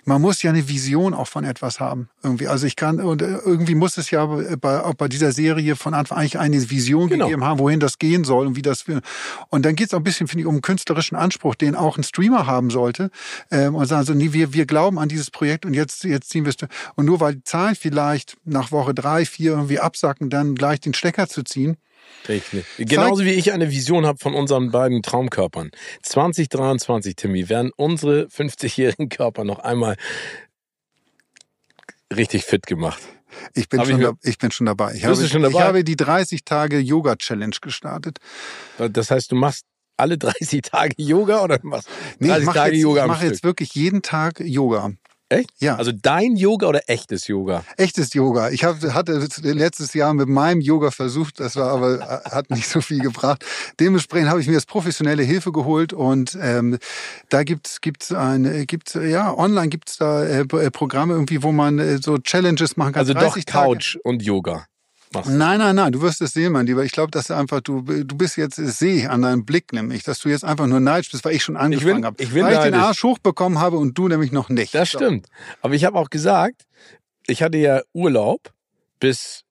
[0.05, 2.09] Man muss ja eine Vision auch von etwas haben.
[2.23, 2.47] Irgendwie.
[2.47, 6.17] Also ich kann, und irgendwie muss es ja bei, auch bei dieser Serie von Anfang
[6.17, 7.27] an eigentlich eine Vision genau.
[7.27, 8.85] gegeben haben, wohin das gehen soll und wie das
[9.49, 11.99] Und dann geht es auch ein bisschen, finde ich, um einen künstlerischen Anspruch, den auch
[11.99, 13.11] ein Streamer haben sollte.
[13.51, 16.45] Ähm, und sagen so, nee, wir, wir glauben an dieses Projekt und jetzt, jetzt ziehen
[16.45, 16.69] wir es.
[16.95, 20.95] Und nur weil die Zahlen vielleicht nach Woche drei, vier irgendwie absacken, dann gleich den
[20.95, 21.77] Stecker zu ziehen.
[22.29, 22.65] Richtig.
[22.79, 25.71] Genauso wie ich eine Vision habe von unseren beiden Traumkörpern.
[26.03, 29.97] 2023, Timmy, werden unsere 50-jährigen Körper noch einmal
[32.15, 33.03] richtig fit gemacht.
[33.55, 34.95] Ich bin, schon, ich, da, ich bin schon dabei.
[34.95, 35.59] Ich habe, schon dabei?
[35.59, 38.19] ich habe die 30 Tage Yoga Challenge gestartet.
[38.79, 39.65] Das heißt, du machst
[39.97, 41.89] alle 30 Tage Yoga oder machst
[42.21, 44.93] 30 nee, ich Tage jetzt, Yoga Ich mache jetzt wirklich jeden Tag Yoga.
[45.29, 45.51] Echt?
[45.59, 45.75] Ja.
[45.77, 47.65] Also dein Yoga oder echtes Yoga?
[47.77, 48.51] Echtes Yoga.
[48.51, 52.69] Ich hab, hatte letztes Jahr mit meinem Yoga versucht, das war aber äh, hat nicht
[52.69, 53.45] so viel gebracht.
[53.81, 56.79] Dementsprechend habe ich mir jetzt professionelle Hilfe geholt und ähm,
[57.29, 61.81] da gibt's gibt's ein gibt's ja online gibt's da äh, äh Programme irgendwie, wo man
[61.81, 63.01] äh, so Challenges machen kann.
[63.01, 64.03] Also doch Couch Tage.
[64.05, 64.67] und Yoga
[65.13, 65.31] machst.
[65.31, 66.85] Nein, nein, nein, du wirst es sehen, mein Lieber.
[66.85, 69.73] Ich glaube, dass du einfach, du, du bist jetzt, das sehe ich an deinem Blick
[69.73, 72.23] nämlich, dass du jetzt einfach nur neidisch bist, weil ich schon angefangen habe.
[72.23, 74.75] Ich will weil ich den Arsch hochbekommen habe und du nämlich noch nicht.
[74.75, 75.27] Das stimmt.
[75.63, 76.67] Aber ich habe auch gesagt,
[77.27, 78.53] ich hatte ja Urlaub
[79.01, 79.43] bis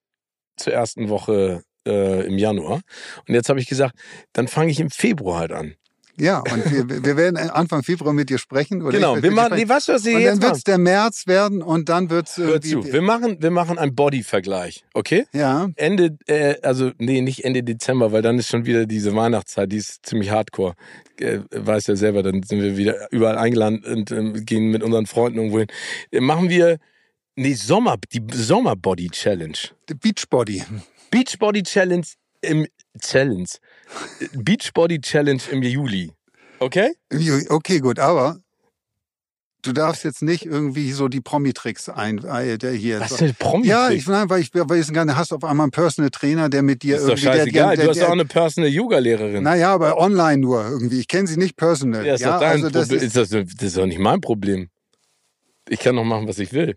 [0.57, 2.81] zur ersten Woche äh, im Januar.
[3.27, 3.95] Und jetzt habe ich gesagt,
[4.33, 5.75] dann fange ich im Februar halt an.
[6.17, 8.81] Ja, und wir, wir werden Anfang Februar mit dir sprechen.
[8.81, 11.89] Oder genau, wir machen, nee, was, was und dann wird es der März werden und
[11.89, 15.25] dann wird's Hör zu, wir machen, wir machen einen Body-Vergleich, okay?
[15.33, 15.69] Ja.
[15.75, 19.77] Ende, äh, also nee, nicht Ende Dezember, weil dann ist schon wieder diese Weihnachtszeit, die
[19.77, 20.75] ist ziemlich hardcore.
[21.19, 25.07] Äh, weiß ja selber, dann sind wir wieder überall eingeladen und äh, gehen mit unseren
[25.07, 25.67] Freunden irgendwo hin.
[26.11, 26.77] Äh, machen wir,
[27.35, 29.57] nee, Sommer, die Sommer-Body Challenge.
[29.89, 30.63] Die Beachbody.
[31.11, 32.05] Beachbody Challenge
[32.41, 32.67] im
[32.99, 33.47] Challenge.
[34.33, 36.11] Beachbody Challenge im Juli.
[36.59, 36.93] Okay?
[37.49, 38.39] Okay, gut, aber
[39.65, 42.99] du darfst jetzt nicht irgendwie so die Promi-Tricks ein, äh, der hier.
[42.99, 43.67] Was denn Promi?
[43.67, 46.61] Ja, ich nein, weil ich, weil ich gerne hast auf einmal einen Personal Trainer, der
[46.61, 47.25] mit dir ist irgendwie.
[47.25, 47.75] Doch scheißegal.
[47.75, 49.43] Der, der, der, du hast auch eine Personal Yoga Lehrerin.
[49.43, 50.99] Naja, aber online nur irgendwie.
[50.99, 52.05] Ich kenne sie nicht personal.
[52.05, 52.89] Ja, ist ja, doch dein also das.
[52.89, 54.69] Ist, das, das ist doch nicht mein Problem.
[55.67, 56.75] Ich kann doch machen, was ich will.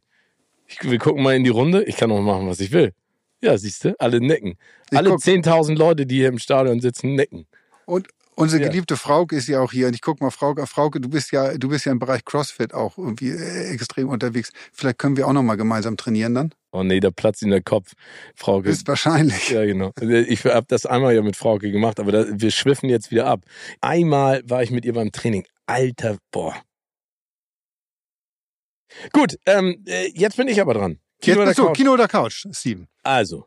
[0.67, 1.85] Ich, wir gucken mal in die Runde.
[1.85, 2.93] Ich kann doch machen, was ich will.
[3.41, 4.57] Ja, siehst du, alle nicken.
[4.91, 7.47] Ich alle 10.000 Leute, die hier im Stadion sitzen, nicken.
[7.87, 8.69] Und unsere ja.
[8.69, 9.87] geliebte Frauke ist ja auch hier.
[9.87, 12.75] Und ich guck mal, Frauke, Frauke, du bist ja, du bist ja im Bereich CrossFit
[12.75, 14.51] auch irgendwie äh, extrem unterwegs.
[14.73, 16.55] Vielleicht können wir auch noch mal gemeinsam trainieren dann.
[16.73, 17.93] Oh nee, da platzt in der Kopf,
[18.35, 18.69] Frauke.
[18.69, 19.49] Ist wahrscheinlich.
[19.51, 19.93] Ja, genau.
[20.01, 23.45] Ich habe das einmal ja mit Frauke gemacht, aber da, wir schwiffen jetzt wieder ab.
[23.81, 25.47] Einmal war ich mit ihr beim Training.
[25.67, 26.55] Alter, boah.
[29.13, 30.99] Gut, ähm, äh, jetzt bin ich aber dran.
[31.21, 31.77] Kino Jetzt, oder Couch?
[31.77, 32.89] Kino oder Couch, Steven?
[33.03, 33.47] Also,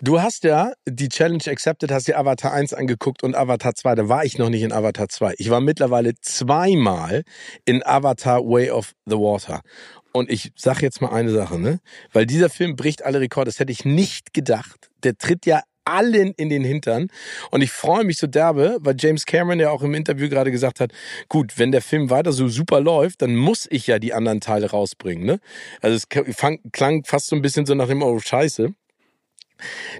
[0.00, 3.94] du hast ja die Challenge accepted, hast dir Avatar 1 angeguckt und Avatar 2.
[3.94, 5.34] Da war ich noch nicht in Avatar 2.
[5.38, 7.22] Ich war mittlerweile zweimal
[7.64, 9.62] in Avatar Way of the Water.
[10.12, 11.80] Und ich sag jetzt mal eine Sache, ne?
[12.12, 13.50] Weil dieser Film bricht alle Rekorde.
[13.50, 14.90] Das hätte ich nicht gedacht.
[15.04, 17.08] Der tritt ja allen in den Hintern.
[17.50, 20.80] Und ich freue mich so derbe, weil James Cameron ja auch im Interview gerade gesagt
[20.80, 20.92] hat,
[21.28, 24.70] gut, wenn der Film weiter so super läuft, dann muss ich ja die anderen Teile
[24.70, 25.24] rausbringen.
[25.24, 25.40] Ne?
[25.80, 26.08] Also es
[26.72, 28.74] klang fast so ein bisschen so nach dem, oh scheiße.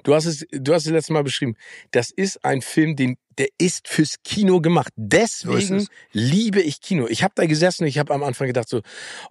[0.03, 1.57] Du hast es, du hast es letztes Mal beschrieben.
[1.92, 4.92] Das ist ein Film, den, der ist fürs Kino gemacht.
[4.97, 7.07] Deswegen so liebe ich Kino.
[7.09, 8.79] Ich habe da gesessen, ich habe am Anfang gedacht so,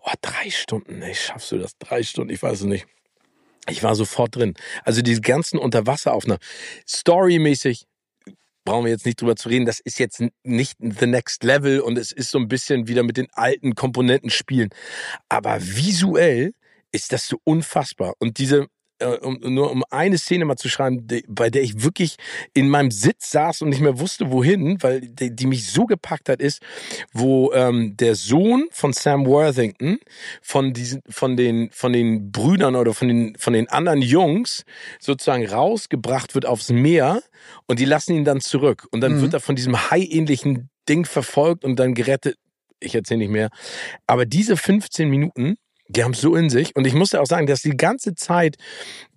[0.03, 1.77] oh drei Stunden, ey, schaffst du das?
[1.77, 2.87] Drei Stunden, ich weiß es nicht.
[3.69, 4.56] Ich war sofort drin.
[4.84, 6.41] Also diese ganzen Unterwasseraufnahmen.
[6.88, 7.86] Storymäßig
[8.65, 9.65] brauchen wir jetzt nicht drüber zu reden.
[9.65, 13.17] Das ist jetzt nicht the next level und es ist so ein bisschen wieder mit
[13.17, 14.69] den alten Komponenten spielen.
[15.30, 16.54] Aber visuell
[16.91, 18.13] ist das so unfassbar.
[18.19, 18.67] Und diese
[19.01, 22.17] um, nur um eine Szene mal zu schreiben, bei der ich wirklich
[22.53, 26.29] in meinem Sitz saß und nicht mehr wusste, wohin, weil die, die mich so gepackt
[26.29, 26.61] hat, ist,
[27.13, 29.99] wo ähm, der Sohn von Sam Worthington
[30.41, 34.63] von diesen, von den, von den Brüdern oder von den, von den anderen Jungs
[34.99, 37.21] sozusagen rausgebracht wird aufs Meer
[37.67, 39.21] und die lassen ihn dann zurück und dann mhm.
[39.21, 42.37] wird er von diesem Hai-ähnlichen Ding verfolgt und dann gerettet.
[42.79, 43.49] Ich erzähle nicht mehr.
[44.07, 45.57] Aber diese 15 Minuten
[45.95, 46.75] die haben es so in sich.
[46.75, 48.58] Und ich muss dir auch sagen, dass die ganze Zeit,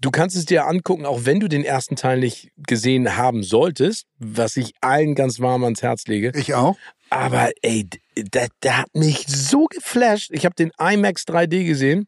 [0.01, 4.07] du kannst es dir angucken, auch wenn du den ersten Teil nicht gesehen haben solltest,
[4.19, 6.33] was ich allen ganz warm ans Herz lege.
[6.35, 6.77] Ich auch.
[7.11, 10.31] Aber ey, der, der hat mich so geflasht.
[10.33, 12.07] Ich habe den IMAX 3D gesehen.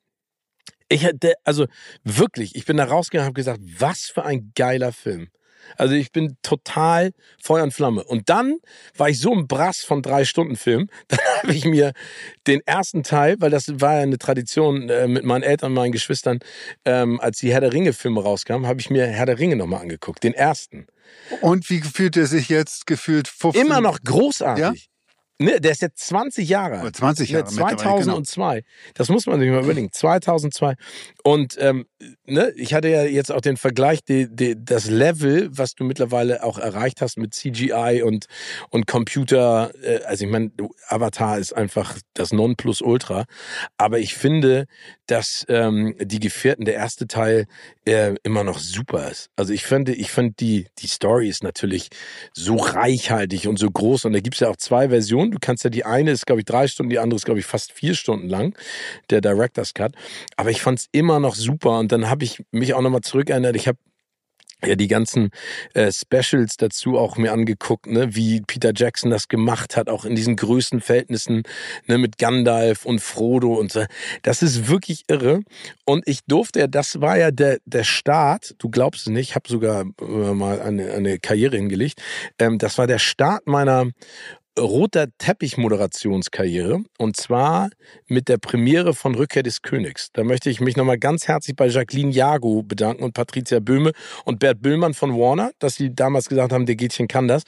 [0.88, 1.66] Ich hatte, also
[2.04, 5.28] wirklich, ich bin da rausgegangen und habe gesagt, was für ein geiler Film.
[5.76, 8.04] Also ich bin total Feuer und Flamme.
[8.04, 8.58] Und dann
[8.96, 11.92] war ich so im Brass von drei Stunden Film, dann habe ich mir
[12.46, 15.92] den ersten Teil, weil das war ja eine Tradition äh, mit meinen Eltern und meinen
[15.92, 16.40] Geschwistern,
[16.84, 19.82] ähm, als die Herr der Ringe Filme rauskamen, habe ich mir Herr der Ringe nochmal
[19.82, 20.86] angeguckt, den ersten.
[21.40, 23.28] Und wie fühlt er sich jetzt gefühlt?
[23.28, 23.64] 15?
[23.64, 24.62] Immer noch großartig.
[24.62, 24.72] Ja?
[25.38, 26.96] Ne, der ist jetzt 20 Jahre alt.
[26.96, 27.44] 20 Jahre.
[27.44, 28.54] Ne, 2002.
[28.54, 28.66] Genau.
[28.94, 29.92] Das muss man sich mal überlegen.
[29.92, 30.74] 2002.
[31.24, 31.84] Und ähm,
[32.24, 36.42] ne, ich hatte ja jetzt auch den Vergleich, die, die, das Level, was du mittlerweile
[36.42, 38.26] auch erreicht hast mit CGI und,
[38.70, 39.72] und Computer.
[39.82, 40.52] Äh, also ich meine,
[40.88, 43.24] Avatar ist einfach das Nonplusultra.
[43.76, 44.66] Aber ich finde,
[45.06, 47.46] dass ähm, die Gefährten, der erste Teil,
[47.84, 49.30] äh, immer noch super ist.
[49.36, 51.90] Also ich finde, ich fand die, die Story ist natürlich
[52.32, 54.06] so reichhaltig und so groß.
[54.06, 55.25] Und da gibt's ja auch zwei Versionen.
[55.30, 57.46] Du kannst ja die eine ist, glaube ich, drei Stunden, die andere ist, glaube ich,
[57.46, 58.56] fast vier Stunden lang,
[59.10, 59.92] der Director's Cut.
[60.36, 61.78] Aber ich fand's immer noch super.
[61.78, 63.56] Und dann habe ich mich auch nochmal zurückerinnert.
[63.56, 63.78] Ich habe
[64.64, 65.30] ja die ganzen
[65.74, 70.14] äh, Specials dazu auch mir angeguckt, ne, wie Peter Jackson das gemacht hat, auch in
[70.14, 71.42] diesen Größenverhältnissen,
[71.86, 73.84] ne, mit Gandalf und Frodo und so.
[74.22, 75.40] Das ist wirklich irre.
[75.84, 78.54] Und ich durfte ja, das war ja der der Start.
[78.58, 82.00] Du glaubst es nicht, ich habe sogar äh, mal eine, eine Karriere hingelegt.
[82.38, 83.90] Ähm, das war der Start meiner
[84.58, 87.70] roter Teppich-Moderationskarriere und zwar
[88.06, 90.10] mit der Premiere von Rückkehr des Königs.
[90.12, 93.92] Da möchte ich mich nochmal ganz herzlich bei Jacqueline Jago bedanken und Patricia Böhme
[94.24, 97.42] und Bert Böhmann von Warner, dass sie damals gesagt haben, der Gätchen kann das.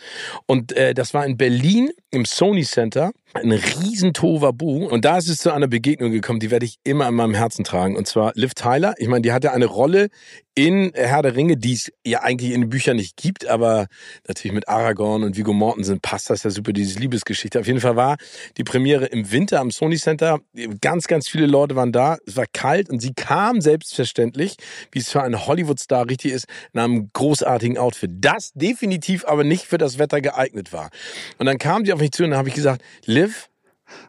[0.47, 4.87] Und äh, das war in Berlin im Sony Center ein riesen Tovabu.
[4.87, 7.65] Und da ist es zu einer Begegnung gekommen, die werde ich immer in meinem Herzen
[7.65, 7.97] tragen.
[7.97, 8.95] Und zwar Liv Tyler.
[8.99, 10.09] Ich meine, die hatte eine Rolle
[10.55, 13.87] in Herr der Ringe, die es ja eigentlich in den Büchern nicht gibt, aber
[14.27, 17.61] natürlich mit Aragorn und Viggo Mortensen passt das ja super, diese Liebesgeschichte.
[17.61, 18.17] Auf jeden Fall war
[18.57, 20.41] die Premiere im Winter am Sony Center.
[20.81, 22.17] Ganz, ganz viele Leute waren da.
[22.27, 24.57] Es war kalt und sie kam selbstverständlich,
[24.91, 28.11] wie es für einen Hollywood-Star richtig ist, in einem großartigen Outfit.
[28.15, 30.91] Das definitiv aber nicht für das Wetter geeignet war.
[31.39, 33.49] Und dann kam sie auf mich zu und dann habe ich gesagt, Liv,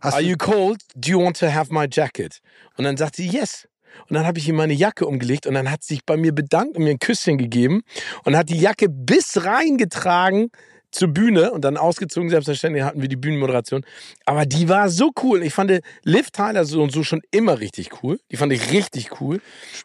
[0.01, 0.81] Hast are you cold?
[0.95, 2.39] Do you want to have my jacket?
[2.77, 3.67] Und dann sagt sie, yes.
[4.07, 6.33] Und dann habe ich ihm meine Jacke umgelegt und dann hat sie sich bei mir
[6.33, 7.81] bedankt und mir ein Küsschen gegeben
[8.23, 10.51] und hat die Jacke bis reingetragen
[10.91, 12.29] zur Bühne und dann ausgezogen.
[12.29, 13.85] Selbstverständlich hatten wir die Bühnenmoderation.
[14.25, 15.43] Aber die war so cool.
[15.43, 18.19] Ich fand Liv Tyler so und so schon immer richtig cool.
[18.31, 19.41] Die fand ich richtig cool.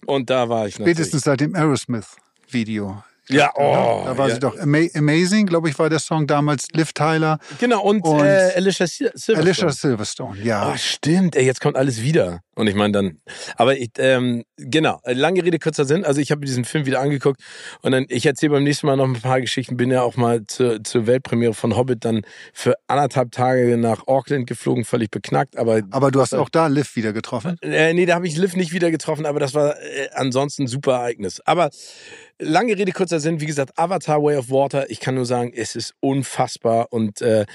[0.07, 3.03] Und da war ich Spätestens seit dem Aerosmith-Video.
[3.29, 4.03] Ja, oh.
[4.05, 4.35] Da war ja.
[4.35, 6.69] sie doch Ama Amazing, glaube ich, war der Song damals.
[6.73, 7.39] Liv Tyler.
[7.59, 9.39] Genau, und, und äh, Alicia Silverstone.
[9.39, 10.73] Alicia Silverstone, ja.
[10.73, 12.41] Oh, stimmt, ey, jetzt kommt alles wieder.
[12.57, 13.21] Und ich meine dann,
[13.57, 16.05] aber ich, ähm, genau, lange Rede, kurzer Sinn.
[16.05, 17.41] Also ich habe diesen Film wieder angeguckt
[17.83, 19.77] und dann, ich erzähle beim nächsten Mal noch ein paar Geschichten.
[19.77, 24.47] Bin ja auch mal zur, zur Weltpremiere von Hobbit dann für anderthalb Tage nach Auckland
[24.47, 25.57] geflogen, völlig beknackt.
[25.57, 27.57] Aber, aber du hast auch da Liv wieder getroffen?
[27.61, 30.69] Äh, nee, da habe ich Liv nicht wieder getroffen, aber das war äh, ansonsten ein
[30.69, 31.41] super Ereignis.
[31.41, 31.71] Aber
[32.41, 33.41] Lange Rede, kurzer Sinn.
[33.41, 34.91] Wie gesagt, Avatar Way of Water.
[34.91, 36.89] Ich kann nur sagen, es ist unfassbar.
[36.91, 37.47] Und äh,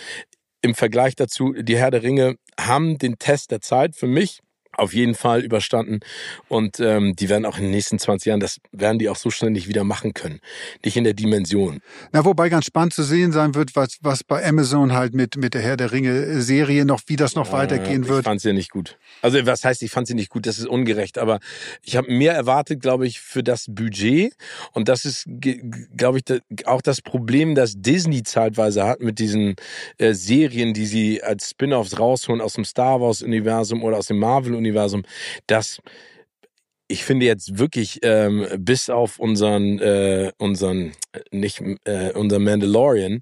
[0.62, 4.40] im Vergleich dazu, die Herr der Ringe haben den Test der Zeit für mich
[4.80, 6.00] auf jeden Fall überstanden.
[6.48, 9.30] Und ähm, die werden auch in den nächsten 20 Jahren, das werden die auch so
[9.30, 10.40] schnell nicht wieder machen können.
[10.84, 11.82] Nicht in der Dimension.
[12.12, 15.54] Na, wobei ganz spannend zu sehen sein wird, was, was bei Amazon halt mit, mit
[15.54, 18.20] der Herr der Ringe Serie noch, wie das noch ja, weitergehen wird.
[18.20, 18.98] Ich fand sie ja nicht gut.
[19.22, 21.40] Also was heißt, ich fand sie nicht gut, das ist ungerecht, aber
[21.84, 24.34] ich habe mehr erwartet, glaube ich, für das Budget.
[24.72, 25.28] Und das ist,
[25.96, 29.56] glaube ich, auch das Problem, das Disney zeitweise hat mit diesen
[29.98, 34.69] äh, Serien, die sie als Spin-offs rausholen aus dem Star Wars-Universum oder aus dem Marvel-Universum
[34.70, 35.04] Universum,
[35.48, 35.82] das
[36.92, 40.94] ich finde jetzt wirklich ähm, bis auf unseren äh, unseren
[41.32, 43.22] nicht äh, unseren Mandalorian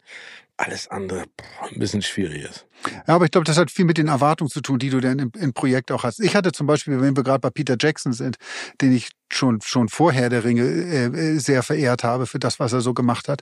[0.56, 2.66] alles andere boah, ein bisschen schwierig ist.
[3.08, 5.20] Ja, aber ich glaube, das hat viel mit den Erwartungen zu tun, die du denn
[5.20, 6.20] im, im Projekt auch hast.
[6.20, 8.38] Ich hatte zum Beispiel, wenn wir gerade bei Peter Jackson sind,
[8.82, 12.82] den ich schon schon vorher der Ringe äh, sehr verehrt habe für das, was er
[12.82, 13.42] so gemacht hat.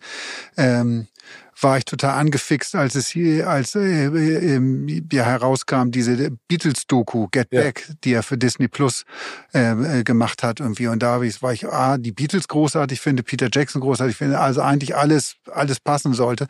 [0.58, 1.08] Ähm,
[1.60, 7.48] war ich total angefixt, als es hier, als äh, äh, ja, herauskam, diese Beatles-Doku, Get
[7.52, 7.62] ja.
[7.62, 9.06] Back, die er für Disney Plus
[9.54, 10.88] äh, gemacht hat irgendwie.
[10.88, 14.96] Und da war ich, ah, die Beatles großartig finde, Peter Jackson großartig finde, also eigentlich
[14.96, 16.48] alles, alles passen sollte.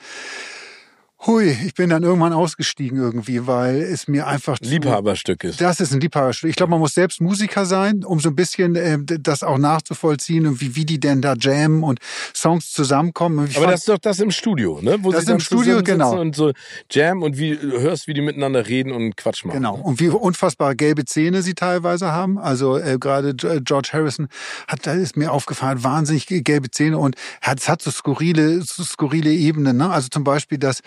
[1.27, 5.59] Hui, ich bin dann irgendwann ausgestiegen irgendwie, weil es mir einfach zu, Liebhaberstück ist.
[5.59, 6.51] Das ist ein Liebhaberstück.
[6.51, 10.45] Ich glaube, man muss selbst Musiker sein, um so ein bisschen äh, das auch nachzuvollziehen
[10.45, 11.99] und wie, wie die denn da jammen und
[12.35, 13.49] Songs zusammenkommen.
[13.55, 14.97] Aber das ist doch das im Studio, ne?
[15.01, 16.19] Wo das ist im Studio, genau.
[16.19, 16.51] Und so
[16.91, 19.57] jam und wie hörst, wie die miteinander reden und Quatsch machen.
[19.57, 19.75] Genau.
[19.75, 22.37] Und wie unfassbar gelbe Zähne sie teilweise haben.
[22.37, 24.27] Also äh, gerade George Harrison
[24.67, 28.83] hat, da ist mir aufgefallen, wahnsinnig gelbe Zähne und hat, es hat so skurrile, so
[28.83, 29.77] skurrile Ebenen.
[29.77, 29.89] Ne?
[29.89, 30.81] Also zum Beispiel, dass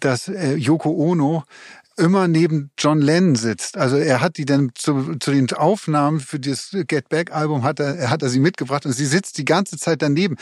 [0.00, 1.44] dass äh, Yoko Ono
[1.96, 3.76] immer neben John Lennon sitzt.
[3.76, 7.80] Also er hat die dann zu, zu den Aufnahmen für das Get Back Album hat
[7.80, 10.36] er, hat er sie mitgebracht und sie sitzt die ganze Zeit daneben.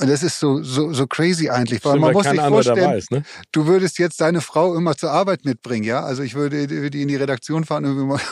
[0.00, 3.10] Und das ist so, so, so crazy eigentlich, weil Stimmt, man muss sich vorstellen, ist,
[3.10, 3.22] ne?
[3.52, 6.02] du würdest jetzt deine Frau immer zur Arbeit mitbringen, ja?
[6.02, 7.84] Also ich würde, würde in die Redaktion fahren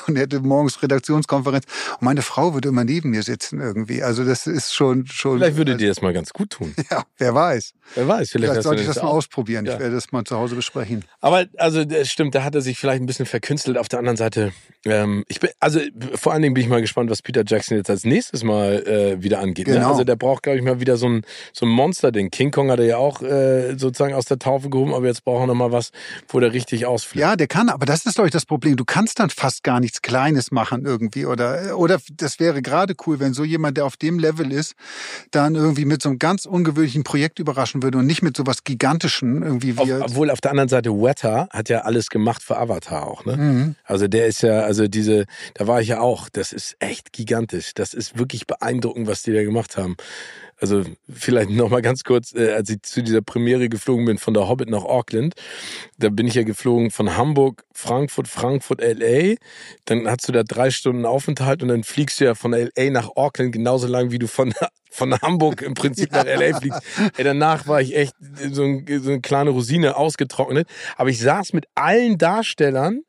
[0.06, 1.66] und hätte morgens Redaktionskonferenz
[2.00, 4.02] und meine Frau würde immer neben mir sitzen irgendwie.
[4.02, 5.38] Also das ist schon, schon.
[5.38, 6.74] Vielleicht würde also, dir das mal ganz gut tun.
[6.90, 7.74] Ja, wer weiß.
[7.96, 9.66] Wer weiß, vielleicht, vielleicht sollte ich das mal ausprobieren.
[9.66, 9.74] Ja.
[9.74, 11.04] Ich werde das mal zu Hause besprechen.
[11.20, 13.76] Aber also das stimmt, da hat er sich vielleicht ein bisschen verkünstelt.
[13.76, 14.52] Auf der anderen Seite,
[14.90, 15.80] ähm, ich bin, also
[16.14, 19.22] vor allen Dingen bin ich mal gespannt, was Peter Jackson jetzt als nächstes Mal äh,
[19.22, 19.66] wieder angeht.
[19.66, 19.74] Ne?
[19.74, 19.86] Genau.
[19.86, 19.92] Ne?
[19.92, 21.22] Also der braucht, glaube ich, mal wieder so ein,
[21.52, 22.30] so ein Monster-Ding.
[22.30, 25.42] King Kong hat er ja auch äh, sozusagen aus der Taufe gehoben, aber jetzt braucht
[25.42, 25.90] er noch mal was,
[26.28, 27.20] wo der richtig ausfliegt.
[27.20, 28.76] Ja, der kann, aber das ist, glaube ich, das Problem.
[28.76, 31.26] Du kannst dann fast gar nichts Kleines machen irgendwie.
[31.26, 34.74] Oder, oder das wäre gerade cool, wenn so jemand, der auf dem Level ist,
[35.30, 38.64] dann irgendwie mit so einem ganz ungewöhnlichen Projekt überraschen würde und nicht mit so was
[38.64, 39.76] Gigantischen irgendwie.
[39.76, 43.24] Wie auf, obwohl auf der anderen Seite Weta hat ja alles gemacht für Avatar auch,
[43.24, 43.36] ne?
[43.36, 43.74] Mhm.
[43.84, 47.74] Also der ist ja, also diese, da war ich ja auch, das ist echt gigantisch.
[47.74, 49.96] Das ist wirklich beeindruckend, was die da gemacht haben.
[50.60, 54.34] Also vielleicht noch mal ganz kurz, äh, als ich zu dieser Premiere geflogen bin von
[54.34, 55.34] der Hobbit nach Auckland,
[55.98, 59.36] da bin ich ja geflogen von Hamburg, Frankfurt, Frankfurt, LA.
[59.84, 63.10] Dann hast du da drei Stunden Aufenthalt und dann fliegst du ja von LA nach
[63.14, 64.52] Auckland genauso lang, wie du von
[64.90, 66.82] von Hamburg im Prinzip nach LA fliegst.
[67.16, 68.14] Ey, danach war ich echt
[68.50, 70.68] so, ein, so, eine kleine Rosine ausgetrocknet.
[70.96, 73.02] Aber ich saß mit allen Darstellern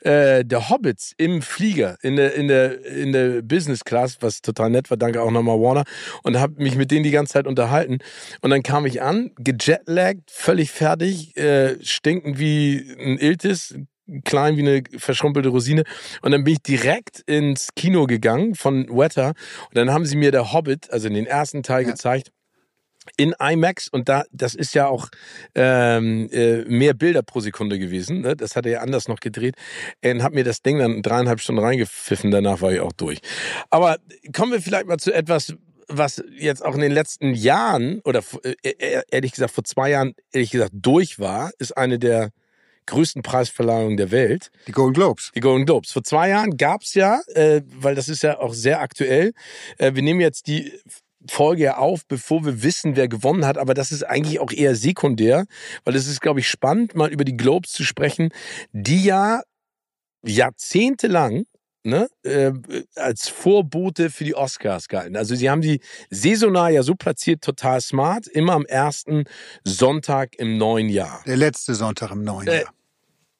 [0.00, 4.70] äh, der Hobbits im Flieger, in der, in der, in der Business Class, was total
[4.70, 4.96] nett war.
[4.96, 5.84] Danke auch nochmal Warner.
[6.22, 7.98] Und habe mich mit denen die ganze Zeit unterhalten.
[8.40, 13.74] Und dann kam ich an, gejetlaggt, völlig fertig, äh, stinkend wie ein Iltis,
[14.24, 15.84] klein wie eine verschrumpelte Rosine.
[16.22, 19.28] Und dann bin ich direkt ins Kino gegangen von Wetter.
[19.68, 21.90] Und dann haben sie mir der Hobbit, also den ersten Teil ja.
[21.90, 22.30] gezeigt
[23.16, 25.08] in IMAX und da das ist ja auch
[25.54, 28.22] ähm, äh, mehr Bilder pro Sekunde gewesen.
[28.22, 28.36] Ne?
[28.36, 29.54] Das hat er ja anders noch gedreht.
[30.04, 32.30] Und habe mir das Ding dann dreieinhalb Stunden reingepfiffen.
[32.30, 33.20] Danach war ich auch durch.
[33.70, 33.98] Aber
[34.34, 35.54] kommen wir vielleicht mal zu etwas,
[35.88, 40.14] was jetzt auch in den letzten Jahren oder äh, äh, ehrlich gesagt vor zwei Jahren
[40.32, 42.30] ehrlich gesagt durch war, ist eine der
[42.86, 44.50] größten Preisverleihungen der Welt.
[44.68, 45.32] Die Golden Globes.
[45.34, 45.92] Die Golden Globes.
[45.92, 49.32] Vor zwei Jahren gab's ja, äh, weil das ist ja auch sehr aktuell,
[49.78, 50.72] äh, wir nehmen jetzt die
[51.28, 53.58] Folge ja auf, bevor wir wissen, wer gewonnen hat.
[53.58, 55.46] Aber das ist eigentlich auch eher sekundär,
[55.84, 58.30] weil es ist, glaube ich, spannend, mal über die Globes zu sprechen,
[58.72, 59.42] die ja
[60.24, 61.46] jahrzehntelang
[61.86, 62.52] ne, äh,
[62.96, 65.16] als Vorbote für die Oscars galten.
[65.16, 69.24] Also sie haben die saisonal ja so platziert, total smart, immer am ersten
[69.64, 71.22] Sonntag im neuen Jahr.
[71.26, 72.72] Der letzte Sonntag im neuen äh, Jahr.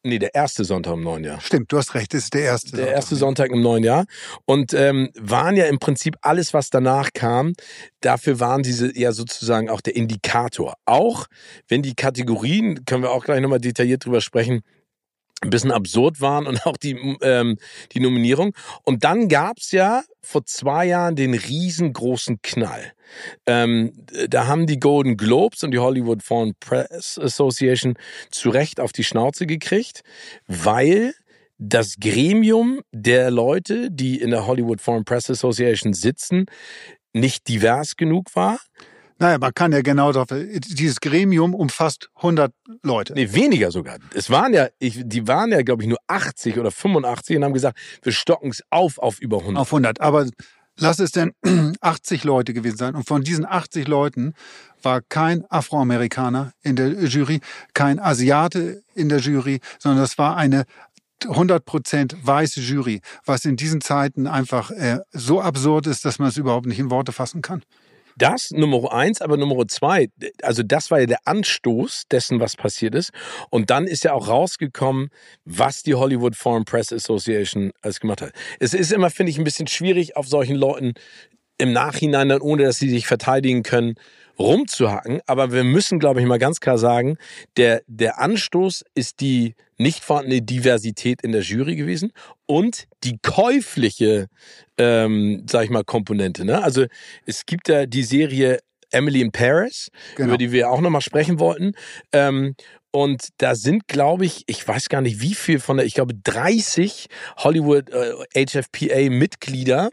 [0.07, 1.41] Nee, der erste Sonntag im neuen Jahr.
[1.41, 2.71] Stimmt, du hast recht, das ist der erste.
[2.71, 2.95] Der Sonntag.
[2.95, 4.05] erste Sonntag im neuen Jahr.
[4.45, 7.55] Und ähm, waren ja im Prinzip alles, was danach kam,
[8.03, 10.75] dafür waren diese ja sozusagen auch der Indikator.
[10.85, 11.27] Auch
[11.67, 14.63] wenn die Kategorien, können wir auch gleich nochmal detailliert drüber sprechen,
[15.43, 17.59] ein bisschen absurd waren und auch die, ähm,
[17.93, 18.55] die Nominierung.
[18.83, 22.93] Und dann gab's ja vor zwei Jahren den riesengroßen Knall.
[23.47, 23.93] Ähm,
[24.29, 27.95] da haben die Golden Globes und die Hollywood Foreign Press Association
[28.31, 30.03] zu Recht auf die Schnauze gekriegt,
[30.49, 31.15] weil
[31.59, 36.47] das Gremium der Leute, die in der Hollywood Foreign Press Association sitzen,
[37.13, 38.59] nicht divers genug war.
[39.19, 42.53] Naja, man kann ja genau darauf, dieses Gremium umfasst 100
[42.83, 43.15] Leute.
[43.15, 43.97] Nee, weniger sogar.
[44.15, 47.55] Es waren ja, ich, die waren ja, glaube ich, nur 80 oder 85 und haben
[47.55, 49.61] gesagt, wir stocken es auf auf über 100.
[49.61, 50.27] Auf 100, aber
[50.79, 51.33] lass es denn
[51.81, 52.95] 80 Leute gewesen sein.
[52.95, 54.35] Und von diesen 80 Leuten
[54.83, 57.41] war kein Afroamerikaner in der Jury,
[57.73, 60.65] kein Asiate in der Jury, sondern das war eine
[61.23, 66.37] 100% weiße Jury, was in diesen Zeiten einfach äh, so absurd ist, dass man es
[66.37, 67.63] überhaupt nicht in Worte fassen kann.
[68.17, 70.09] Das Nummer eins, aber Nummer zwei,
[70.43, 73.11] also das war ja der Anstoß dessen, was passiert ist.
[73.51, 75.11] Und dann ist ja auch rausgekommen,
[75.45, 78.33] was die Hollywood Foreign Press Association alles gemacht hat.
[78.59, 80.95] Es ist immer, finde ich, ein bisschen schwierig, auf solchen Leuten
[81.59, 83.95] im Nachhinein dann, ohne dass sie sich verteidigen können,
[84.39, 85.21] rumzuhacken.
[85.27, 87.19] Aber wir müssen, glaube ich, mal ganz klar sagen,
[87.57, 92.13] der, der Anstoß ist die nicht vorhandene Diversität in der Jury gewesen
[92.47, 94.29] und die käufliche,
[94.79, 96.45] ähm, sag ich mal, Komponente.
[96.45, 96.63] Ne?
[96.63, 96.87] Also
[97.27, 100.29] es gibt ja die Serie Emily in Paris, genau.
[100.29, 101.73] über die wir auch nochmal sprechen wollten.
[102.13, 102.55] Ähm,
[102.97, 106.15] und da sind, glaube ich, ich weiß gar nicht wie viel von der, ich glaube
[106.15, 109.91] 30 Hollywood äh, HFPA-Mitglieder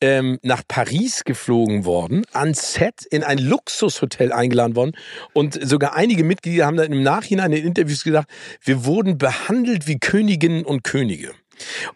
[0.00, 4.92] ähm, nach Paris geflogen worden, an Set in ein Luxushotel eingeladen worden.
[5.34, 8.30] Und sogar einige Mitglieder haben dann im Nachhinein in Interviews gesagt,
[8.62, 11.34] wir wurden behandelt wie Königinnen und Könige.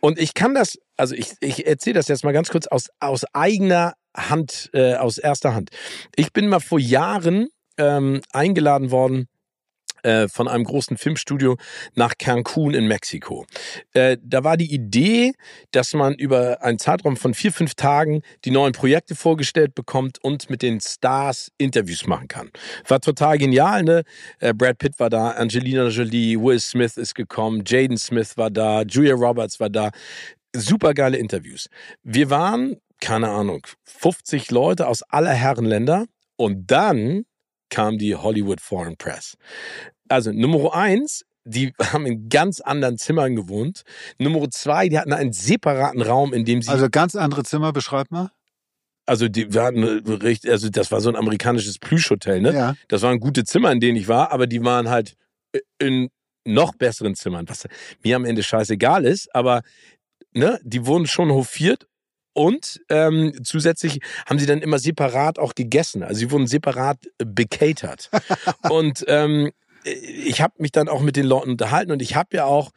[0.00, 3.24] Und ich kann das, also ich, ich erzähle das jetzt mal ganz kurz aus, aus
[3.32, 5.70] eigener Hand, äh, aus erster Hand.
[6.14, 9.28] Ich bin mal vor Jahren ähm, eingeladen worden
[10.02, 11.56] äh, von einem großen Filmstudio
[11.94, 13.46] nach Cancun in Mexiko.
[13.92, 15.32] Äh, da war die Idee,
[15.70, 20.50] dass man über einen Zeitraum von vier, fünf Tagen die neuen Projekte vorgestellt bekommt und
[20.50, 22.50] mit den Stars Interviews machen kann.
[22.86, 24.02] War total genial, ne?
[24.40, 28.82] Äh, Brad Pitt war da, Angelina Jolie, Will Smith ist gekommen, Jaden Smith war da,
[28.82, 29.90] Julia Roberts war da.
[30.54, 31.68] Super geile Interviews.
[32.02, 37.24] Wir waren, keine Ahnung, 50 Leute aus aller Herren Länder und dann
[37.72, 39.36] kam die Hollywood Foreign Press.
[40.08, 43.82] Also Nummer eins, die haben in ganz anderen Zimmern gewohnt.
[44.18, 46.70] Nummer zwei, die hatten einen separaten Raum, in dem sie.
[46.70, 48.30] Also ganz andere Zimmer, beschreib mal.
[49.04, 52.54] Also die wir hatten richtig, also das war so ein amerikanisches Plüschhotel, ne?
[52.54, 52.74] Ja.
[52.86, 55.16] Das waren gute Zimmer, in denen ich war, aber die waren halt
[55.78, 56.08] in
[56.44, 57.66] noch besseren Zimmern, was
[58.02, 59.62] mir am Ende scheißegal ist, aber
[60.32, 61.86] ne, die wurden schon hofiert
[62.34, 66.02] und ähm, zusätzlich haben sie dann immer separat auch gegessen.
[66.02, 68.10] Also sie wurden separat bekatert.
[68.70, 69.50] und ähm,
[69.84, 72.70] ich habe mich dann auch mit den Leuten unterhalten und ich habe ja auch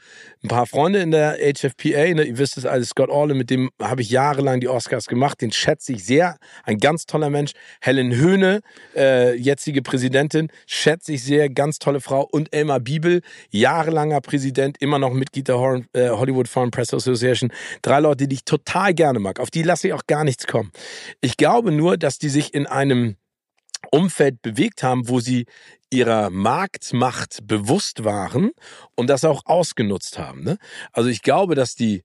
[0.44, 3.70] ein paar Freunde in der HFPA, ne, ihr wisst es alles, Scott Orle, mit dem
[3.82, 7.52] habe ich jahrelang die Oscars gemacht, den schätze ich sehr, ein ganz toller Mensch.
[7.82, 8.62] Helen Höhne,
[8.96, 15.00] äh, jetzige Präsidentin, schätze ich sehr, ganz tolle Frau und Elmar Bibel, jahrelanger Präsident, immer
[15.00, 17.52] noch Mitglied der äh, Hollywood Foreign Press Association.
[17.82, 20.72] Drei Leute, die ich total gerne mag, auf die lasse ich auch gar nichts kommen.
[21.22, 23.16] Ich glaube nur, dass die sich in einem
[23.92, 25.46] Umfeld bewegt haben, wo sie
[25.90, 28.52] ihrer Marktmacht bewusst waren
[28.96, 30.44] und das auch ausgenutzt haben.
[30.44, 30.58] Ne?
[30.92, 32.04] Also ich glaube, dass die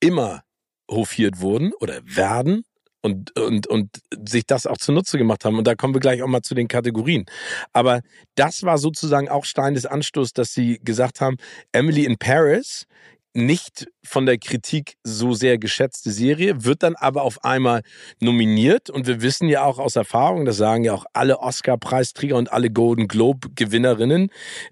[0.00, 0.42] immer
[0.90, 2.64] hofiert wurden oder werden
[3.04, 5.58] und, und, und sich das auch zunutze gemacht haben.
[5.58, 7.26] Und da kommen wir gleich auch mal zu den Kategorien.
[7.72, 8.00] Aber
[8.34, 11.36] das war sozusagen auch Stein des Anstoßes, dass sie gesagt haben,
[11.72, 12.86] Emily in Paris
[13.34, 17.82] nicht von der Kritik so sehr geschätzte Serie, wird dann aber auf einmal
[18.20, 18.90] nominiert.
[18.90, 22.70] Und wir wissen ja auch aus Erfahrung, das sagen ja auch alle Oscar-Preisträger und alle
[22.70, 24.30] Golden Globe-Gewinnerinnen,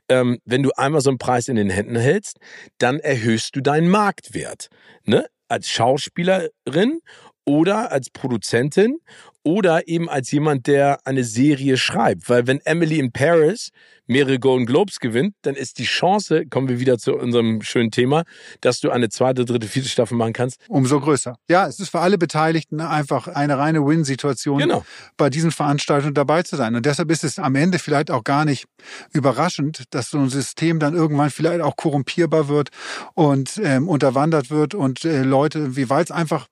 [0.08, 2.38] ähm, wenn du einmal so einen Preis in den Händen hältst,
[2.78, 4.68] dann erhöhst du deinen Marktwert.
[5.04, 5.26] Ne?
[5.48, 7.00] Als Schauspielerin
[7.44, 8.98] oder als Produzentin
[9.44, 12.28] oder eben als jemand, der eine Serie schreibt.
[12.28, 13.70] Weil wenn Emily in Paris
[14.06, 18.24] mehrere Golden Globes gewinnt, dann ist die Chance, kommen wir wieder zu unserem schönen Thema,
[18.60, 20.60] dass du eine zweite, dritte, vierte Staffel machen kannst.
[20.68, 21.36] Umso größer.
[21.48, 24.84] Ja, es ist für alle Beteiligten einfach eine reine Win-Situation, genau.
[25.16, 26.74] bei diesen Veranstaltungen dabei zu sein.
[26.74, 28.66] Und deshalb ist es am Ende vielleicht auch gar nicht
[29.12, 32.68] überraschend, dass so ein System dann irgendwann vielleicht auch korrumpierbar wird
[33.14, 36.46] und ähm, unterwandert wird und äh, Leute, wie weil es einfach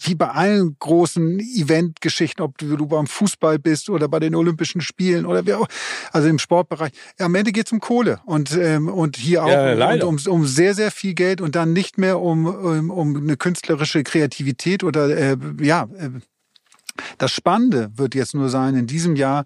[0.00, 5.26] wie bei allen großen Eventgeschichten, ob du, beim Fußball bist oder bei den Olympischen Spielen
[5.26, 5.66] oder wie auch,
[6.12, 6.92] also im Sportbereich.
[7.18, 10.74] Am Ende geht es um Kohle und, ähm, und hier auch ja, um, um, sehr,
[10.74, 15.36] sehr viel Geld und dann nicht mehr um, um, um eine künstlerische Kreativität oder äh,
[15.60, 16.10] ja, äh,
[17.18, 19.44] das Spannende wird jetzt nur sein in diesem Jahr,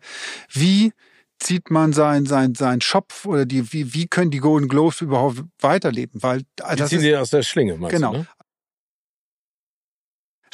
[0.53, 0.93] wie
[1.39, 5.43] zieht man sein, sein, sein Schopf oder die, wie, wie können die Golden Globes überhaupt
[5.61, 6.23] weiterleben?
[6.23, 8.13] Weil, das die ziehen ist, sie aus der Schlinge, meinst genau.
[8.13, 8.27] Du, ne?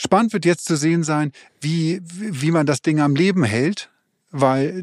[0.03, 1.31] Spannend wird jetzt zu sehen sein,
[1.61, 3.89] wie, wie man das Ding am Leben hält,
[4.33, 4.83] weil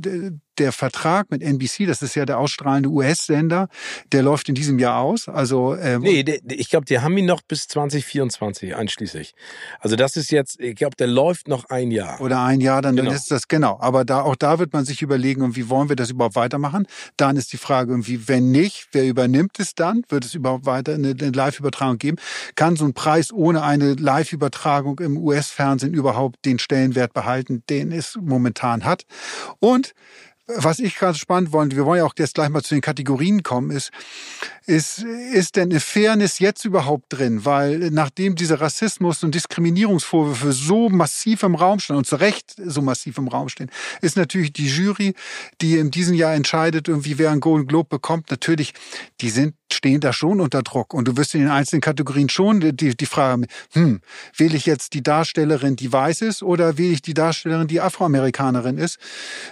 [0.60, 3.70] der Vertrag mit NBC, das ist ja der ausstrahlende US-Sender,
[4.12, 5.28] der läuft in diesem Jahr aus.
[5.28, 9.34] Also ähm, nee, ich glaube, die haben ihn noch bis 2024 einschließlich.
[9.80, 12.20] Also das ist jetzt, ich glaube, der läuft noch ein Jahr.
[12.22, 13.10] Oder ein Jahr, dann, genau.
[13.10, 13.78] dann ist das genau.
[13.80, 16.88] Aber da auch da wird man sich überlegen, und wie wollen wir das überhaupt weitermachen?
[17.18, 20.04] Dann ist die Frage, irgendwie, wenn nicht, wer übernimmt es dann?
[20.10, 22.18] Wird es überhaupt weiter eine, eine Live-Übertragung geben?
[22.56, 28.18] Kann so ein Preis ohne eine Live-Übertragung im US-Fernsehen überhaupt den Stellenwert behalten, den es
[28.22, 29.04] momentan hat?
[29.60, 29.94] Und
[30.56, 33.44] was ich gerade spannend wollte, wir wollen ja auch jetzt gleich mal zu den Kategorien
[33.44, 33.92] kommen, ist,
[34.66, 37.46] ist, ist denn eine Fairness jetzt überhaupt drin?
[37.46, 42.82] Weil nachdem diese Rassismus- und Diskriminierungsvorwürfe so massiv im Raum stehen und zu Recht so
[42.82, 43.70] massiv im Raum stehen,
[44.02, 45.14] ist natürlich die Jury,
[45.62, 48.74] die in diesem Jahr entscheidet, irgendwie wer einen Golden Globe bekommt, natürlich,
[49.22, 50.94] die sind stehen da schon unter Druck.
[50.94, 54.02] Und du wirst in den einzelnen Kategorien schon die, die Frage, hm,
[54.36, 58.78] wähle ich jetzt die Darstellerin, die weiß ist, oder wähle ich die Darstellerin, die Afroamerikanerin
[58.78, 58.98] ist?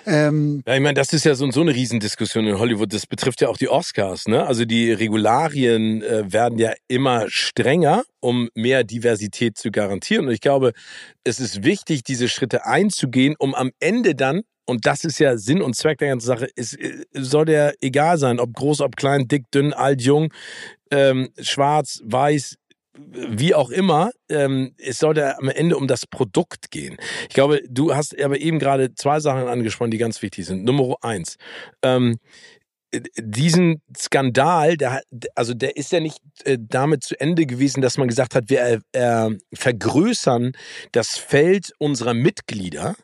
[0.06, 2.94] Ähm ja, ich meine, das ist ja so, so eine Riesendiskussion in Hollywood.
[2.94, 4.28] Das betrifft ja auch die Oscars.
[4.28, 4.46] Ne?
[4.46, 10.28] Also die Regularien äh, werden ja immer strenger, um mehr Diversität zu garantieren.
[10.28, 10.74] Und ich glaube,
[11.24, 15.62] es ist wichtig, diese Schritte einzugehen, um am Ende dann und das ist ja Sinn
[15.62, 19.28] und Zweck der ganzen Sache, es äh, soll der egal sein, ob groß, ob klein,
[19.28, 20.34] dick, dünn, alt, jung,
[20.92, 22.58] ähm, schwarz, weiß,
[23.12, 26.98] wie auch immer, ähm, es sollte am Ende um das Produkt gehen.
[27.30, 30.64] Ich glaube, du hast aber eben gerade zwei Sachen angesprochen, die ganz wichtig sind.
[30.64, 31.38] Nummer eins.
[31.84, 32.18] Ähm,
[33.18, 35.02] diesen Skandal, der,
[35.36, 38.82] also der ist ja nicht äh, damit zu Ende gewesen, dass man gesagt hat, wir
[38.94, 40.54] äh, vergrößern
[40.94, 42.96] das Feld unserer Mitglieder,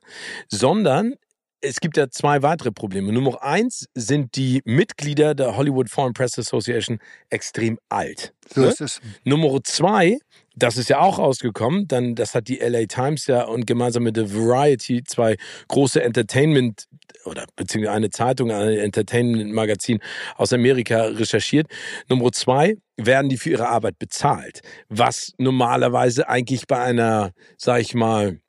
[0.47, 1.15] sondern
[1.63, 3.11] es gibt ja zwei weitere Probleme.
[3.13, 6.99] Nummer eins sind die Mitglieder der Hollywood Foreign Press Association
[7.29, 8.33] extrem alt.
[8.53, 8.67] So ne?
[8.67, 9.01] ist es.
[9.23, 10.19] Nummer zwei,
[10.55, 14.17] das ist ja auch rausgekommen, dann, das hat die LA Times ja und gemeinsam mit
[14.17, 15.37] der Variety zwei
[15.69, 16.85] große Entertainment
[17.23, 19.99] oder beziehungsweise eine Zeitung, ein Entertainment-Magazin
[20.35, 21.67] aus Amerika recherchiert.
[22.09, 27.95] Nummer zwei, werden die für ihre Arbeit bezahlt, was normalerweise eigentlich bei einer, sag ich
[27.95, 28.39] mal,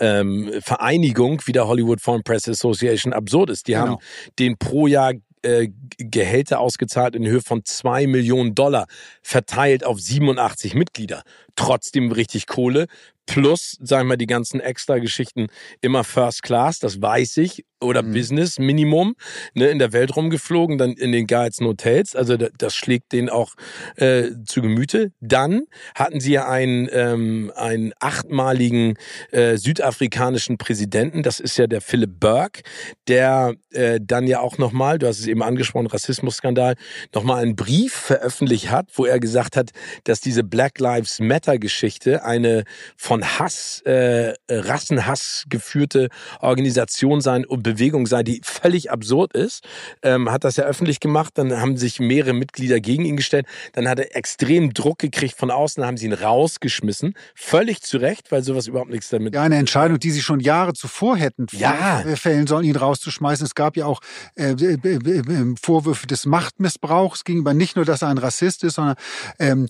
[0.00, 3.68] ähm, Vereinigung wie der Hollywood Foreign Press Association absurd ist.
[3.68, 3.86] Die genau.
[3.86, 3.96] haben
[4.38, 5.12] den pro Jahr
[5.42, 5.68] äh,
[5.98, 8.86] Gehälter ausgezahlt in Höhe von zwei Millionen Dollar,
[9.22, 11.22] verteilt auf 87 Mitglieder.
[11.54, 12.86] Trotzdem richtig Kohle.
[13.26, 15.48] Plus, sagen wir mal, die ganzen Extra-Geschichten
[15.80, 18.12] immer First Class, das weiß ich, oder mhm.
[18.12, 19.14] Business Minimum,
[19.54, 23.54] ne, in der Welt rumgeflogen, dann in den geilsten Hotels, also das schlägt denen auch
[23.96, 25.12] äh, zu Gemüte.
[25.20, 25.64] Dann
[25.94, 28.94] hatten sie ja einen, ähm, einen achtmaligen
[29.30, 32.62] äh, südafrikanischen Präsidenten, das ist ja der Philip Burke,
[33.08, 36.76] der äh, dann ja auch nochmal, du hast es eben angesprochen, Rassismusskandal,
[37.14, 39.70] nochmal einen Brief veröffentlicht hat, wo er gesagt hat,
[40.04, 42.64] dass diese Black Lives Matter Geschichte eine
[42.96, 46.08] von Hass, äh, Rassenhass geführte
[46.40, 49.64] Organisation sein und Bewegung sei, die völlig absurd ist.
[50.02, 53.88] Ähm, hat das ja öffentlich gemacht, dann haben sich mehrere Mitglieder gegen ihn gestellt, dann
[53.88, 57.14] hat er extrem Druck gekriegt von außen, haben sie ihn rausgeschmissen.
[57.34, 59.34] Völlig zu Recht, weil sowas überhaupt nichts damit.
[59.34, 62.02] Ja, eine Entscheidung, die sie schon Jahre zuvor hätten ja.
[62.16, 63.46] fällen sollen, ihn rauszuschmeißen.
[63.46, 64.00] Es gab ja auch
[64.34, 68.96] äh, äh, äh, Vorwürfe des Machtmissbrauchs gegenüber nicht nur, dass er ein Rassist ist, sondern
[69.38, 69.68] ähm,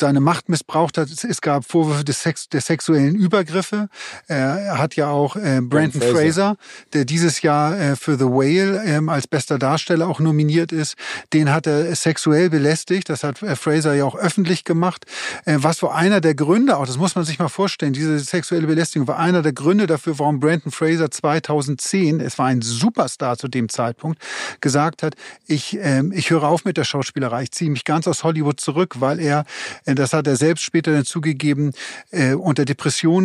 [0.00, 1.08] seine Macht missbraucht hat.
[1.10, 3.88] Es gab Vorwürfe des Sex, der sexuellen Übergriffe.
[4.26, 6.12] Er hat ja auch äh, Brandon Fraser.
[6.12, 6.56] Fraser,
[6.92, 10.96] der dieses Jahr äh, für The Whale ähm, als bester Darsteller auch nominiert ist.
[11.32, 13.08] Den hat er sexuell belästigt.
[13.08, 15.04] Das hat äh, Fraser ja auch öffentlich gemacht.
[15.44, 18.66] Äh, was war einer der Gründe, auch das muss man sich mal vorstellen, diese sexuelle
[18.66, 23.48] Belästigung war einer der Gründe dafür, warum Brandon Fraser 2010, es war ein Superstar zu
[23.48, 24.22] dem Zeitpunkt,
[24.60, 25.14] gesagt hat,
[25.46, 28.96] ich, ähm, ich höre auf mit der Schauspielerei, ich ziehe mich ganz aus Hollywood zurück,
[29.00, 29.44] weil er,
[29.84, 31.72] äh, das hat er selbst später dann zugegeben,
[32.10, 32.77] äh, unter Depressionen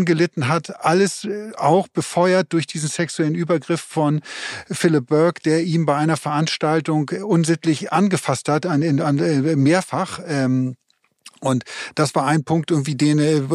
[0.06, 0.84] gelitten hat.
[0.86, 4.22] Alles äh, auch befeuert durch diesen sexuellen Übergriff von
[4.70, 10.20] Philip Burke, der ihn bei einer Veranstaltung unsittlich angefasst hat, an, an, äh, mehrfach.
[10.28, 10.76] Ähm,
[11.40, 11.64] und
[11.96, 13.50] das war ein Punkt irgendwie, den, äh,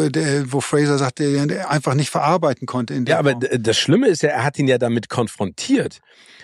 [0.52, 3.02] wo Fraser sagte, er einfach nicht verarbeiten konnte.
[3.06, 3.44] ja, aber Form.
[3.58, 6.00] das Schlimme ist ja, er hat ihn ja damit konfrontiert.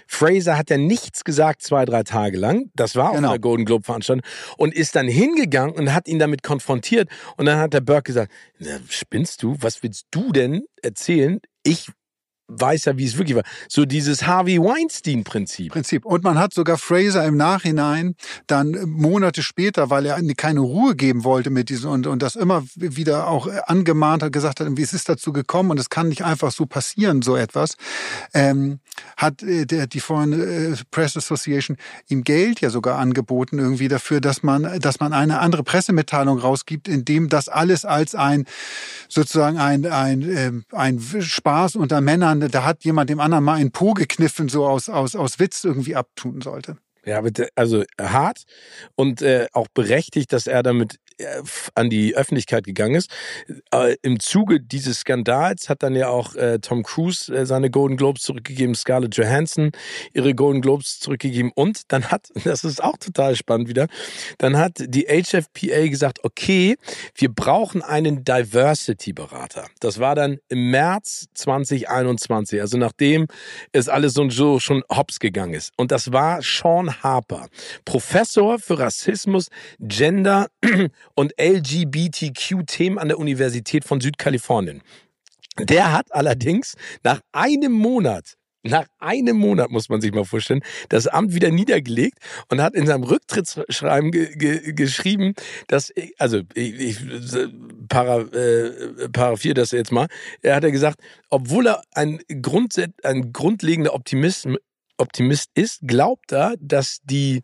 [0.07, 2.71] Fraser hat ja nichts gesagt zwei, drei Tage lang.
[2.75, 3.29] Das war genau.
[3.29, 4.27] auf der Golden Globe Veranstaltung.
[4.57, 7.09] Und ist dann hingegangen und hat ihn damit konfrontiert.
[7.37, 8.33] Und dann hat der Burke gesagt,
[8.89, 9.57] spinnst du?
[9.61, 11.41] Was willst du denn erzählen?
[11.63, 11.89] Ich
[12.49, 13.45] weiß ja, wie es wirklich war.
[13.69, 15.73] So dieses Harvey Weinstein-Prinzip.
[15.73, 16.05] Prinzip.
[16.05, 18.15] Und man hat sogar Fraser im Nachhinein
[18.47, 22.65] dann Monate später, weil er keine Ruhe geben wollte mit diesem und, und das immer
[22.75, 26.25] wieder auch angemahnt hat, gesagt hat, wie es ist dazu gekommen und es kann nicht
[26.25, 27.77] einfach so passieren, so etwas,
[28.33, 28.81] ähm,
[29.17, 31.77] hat äh, der, die Foreign äh, Press Association
[32.09, 36.89] ihm Geld ja sogar angeboten irgendwie dafür, dass man, dass man eine andere Pressemitteilung rausgibt,
[36.89, 38.45] in dem das alles als ein
[39.09, 43.73] sozusagen ein, ein, ähm, ein Spaß unter Männern da hat jemand dem anderen mal einen
[43.73, 46.77] Po gekniffen, so aus, aus, aus Witz irgendwie abtun sollte.
[47.07, 47.23] Ja,
[47.55, 48.45] also hart
[48.95, 50.99] und äh, auch berechtigt, dass er damit
[51.75, 53.11] an die Öffentlichkeit gegangen ist.
[53.73, 57.97] Äh, Im Zuge dieses Skandals hat dann ja auch äh, Tom Cruise äh, seine Golden
[57.97, 59.71] Globes zurückgegeben, Scarlett Johansson
[60.13, 63.87] ihre Golden Globes zurückgegeben und dann hat, das ist auch total spannend wieder,
[64.39, 66.77] dann hat die HFPA gesagt, okay,
[67.15, 69.67] wir brauchen einen Diversity-Berater.
[69.81, 73.27] Das war dann im März 2021, also nachdem
[73.73, 75.73] es alles so, so schon hops gegangen ist.
[75.77, 77.49] Und das war Sean Harper,
[77.85, 79.49] Professor für Rassismus,
[79.79, 80.49] Gender
[81.15, 84.83] und LGBTQ-Themen an der Universität von Südkalifornien.
[85.59, 91.07] Der hat allerdings nach einem Monat nach einem Monat muss man sich mal vorstellen, das
[91.07, 95.35] Amt wieder niedergelegt und hat in seinem Rücktrittsschreiben ge ge geschrieben,
[95.69, 96.99] dass, also ich, ich
[97.89, 100.07] para, äh, paraphiere das jetzt mal,
[100.41, 104.49] er hat ja gesagt, obwohl er ein, Grund, ein grundlegender Optimist,
[104.97, 107.43] Optimist ist, glaubt er, dass die,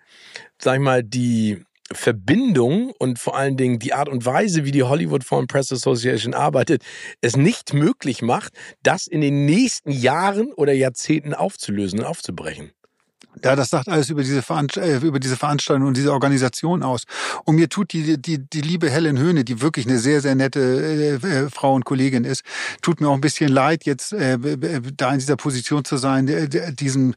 [0.59, 1.62] sag ich mal, die
[1.93, 6.34] Verbindung und vor allen Dingen die Art und Weise, wie die Hollywood Foreign Press Association
[6.34, 6.84] arbeitet,
[7.20, 12.72] es nicht möglich macht, das in den nächsten Jahren oder Jahrzehnten aufzulösen und aufzubrechen.
[13.45, 14.43] Ja, das sagt alles über diese,
[14.76, 17.05] äh, über diese Veranstaltung und diese Organisation aus.
[17.45, 20.61] Und mir tut die, die, die liebe Helen Höhne, die wirklich eine sehr, sehr nette
[20.61, 22.43] äh, äh Frau und Kollegin ist,
[22.83, 24.39] tut mir auch ein bisschen leid, jetzt äh,
[24.97, 26.26] da in dieser Position zu sein,
[26.78, 27.14] diesen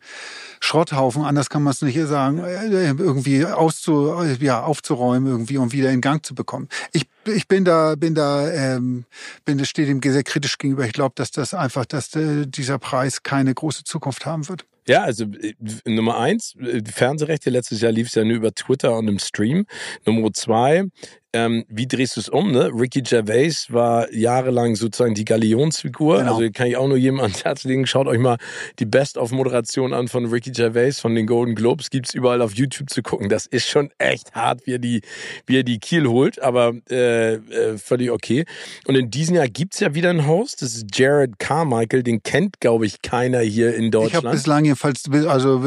[0.59, 5.89] Schrotthaufen, anders kann man es nicht sagen, äh, irgendwie auszu, ja, aufzuräumen irgendwie und wieder
[5.89, 6.70] in Gang zu bekommen.
[6.91, 9.05] Ich ich bin da, bin da, ähm,
[9.45, 10.86] bin stehe dem sehr kritisch gegenüber.
[10.86, 14.66] Ich glaube, dass das einfach, dass äh, dieser Preis keine große Zukunft haben wird.
[14.88, 15.54] Ja, also äh,
[15.86, 19.66] Nummer eins, äh, Fernsehrechte letztes Jahr lief es ja nur über Twitter und im Stream.
[20.06, 20.86] Nummer zwei,
[21.34, 22.52] ähm, wie drehst du es um?
[22.52, 22.70] Ne?
[22.74, 26.20] Ricky Gervais war jahrelang sozusagen die Galionsfigur.
[26.20, 26.36] Genau.
[26.36, 27.88] Also kann ich auch nur jedem ans Herz legen.
[27.88, 28.38] Schaut euch mal
[28.80, 31.90] die Best-of-Moderation an von Ricky Gervais von den Golden Globes.
[31.90, 33.30] Gibt's überall auf YouTube zu gucken.
[33.30, 35.02] Das ist schon echt hart, wie er die,
[35.48, 38.46] wie er die Kiel holt, aber äh, äh, völlig okay.
[38.86, 40.62] Und in diesem Jahr gibt's ja wieder einen Host.
[40.62, 42.04] Das ist Jared Carmichael.
[42.04, 44.24] Den kennt, glaube ich, keiner hier in Deutschland.
[44.24, 45.64] Ich habe bislang jedenfalls, also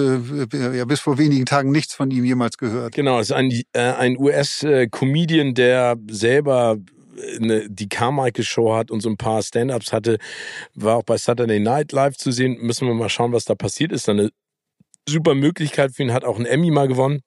[0.53, 2.95] ja, bis vor wenigen Tagen nichts von ihm jemals gehört.
[2.95, 6.77] Genau, es ist ein, äh, ein US-Comedian, der selber
[7.37, 10.19] eine, die Carmichael Show hat und so ein paar Stand-ups hatte,
[10.75, 12.59] war auch bei Saturday Night Live zu sehen.
[12.61, 14.09] Müssen wir mal schauen, was da passiert ist.
[14.09, 14.31] Eine
[15.09, 17.23] super Möglichkeit für ihn, hat auch einen Emmy mal gewonnen.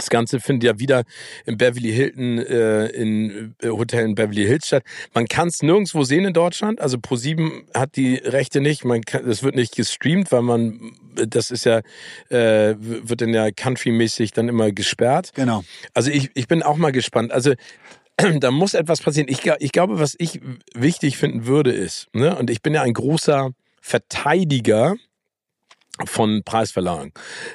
[0.00, 1.04] Das Ganze findet ja wieder
[1.44, 4.82] im Beverly Hilton, äh, in äh, Hotel in Beverly Hills statt.
[5.12, 6.80] Man kann es nirgendwo sehen in Deutschland.
[6.80, 8.84] Also Pro7 hat die Rechte nicht.
[8.84, 11.80] Man kann, das wird nicht gestreamt, weil man, das ist ja,
[12.30, 15.32] äh, wird dann ja countrymäßig dann immer gesperrt.
[15.34, 15.64] Genau.
[15.92, 17.30] Also ich, ich bin auch mal gespannt.
[17.30, 17.52] Also
[18.40, 19.28] da muss etwas passieren.
[19.28, 20.40] Ich, ich glaube, was ich
[20.74, 23.50] wichtig finden würde, ist, ne, und ich bin ja ein großer
[23.82, 24.96] Verteidiger
[26.06, 27.12] von Preisverleihung.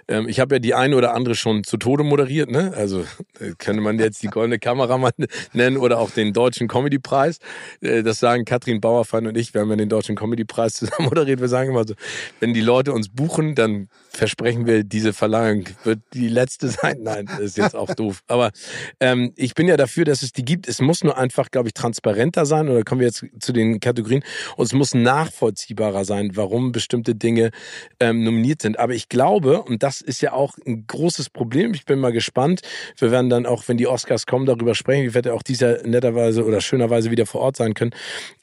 [0.08, 2.74] Ähm, ich habe ja die eine oder andere schon zu Tode moderiert, ne?
[2.76, 3.02] Also
[3.40, 5.14] äh, könnte man jetzt die goldene Kameramann
[5.54, 7.40] nennen oder auch den deutschen Comedy-Preis.
[7.82, 11.42] Äh, das sagen Katrin Bauerfeind und ich, wir haben ja den deutschen Comedy-Preis zusammen moderiert.
[11.42, 11.96] Wir sagen immer so,
[12.40, 16.98] wenn die Leute uns buchen, dann versprechen wir, diese Verleihung wird die letzte sein.
[17.02, 18.22] Nein, das ist jetzt auch doof.
[18.28, 18.52] Aber
[19.00, 20.68] ähm, ich bin ja dafür, dass es die gibt.
[20.68, 22.70] Es muss nur einfach, glaube ich, transparenter sein.
[22.70, 24.24] Oder kommen wir jetzt zu den Kategorien.
[24.56, 27.52] Und es muss nachvollziehbarer sein, warum bestimmte Dinge
[28.00, 28.78] ähm, nominiert sind.
[28.78, 32.62] Aber ich glaube, und das ist ja auch ein großes Problem, ich bin mal gespannt,
[32.98, 35.08] wir werden dann auch, wenn die Oscars kommen, darüber sprechen.
[35.08, 37.92] Ich werde auch dieser netterweise oder schönerweise wieder vor Ort sein können,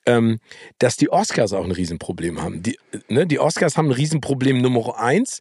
[0.06, 0.40] ähm,
[0.78, 2.62] dass die Oscars auch ein Riesenproblem haben.
[2.62, 2.78] Die,
[3.08, 5.40] ne, die Oscars haben ein Riesenproblem Nummer eins,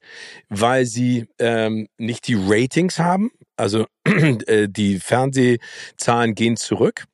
[0.49, 3.31] weil sie ähm, nicht die Ratings haben.
[3.55, 7.05] Also äh, die Fernsehzahlen gehen zurück.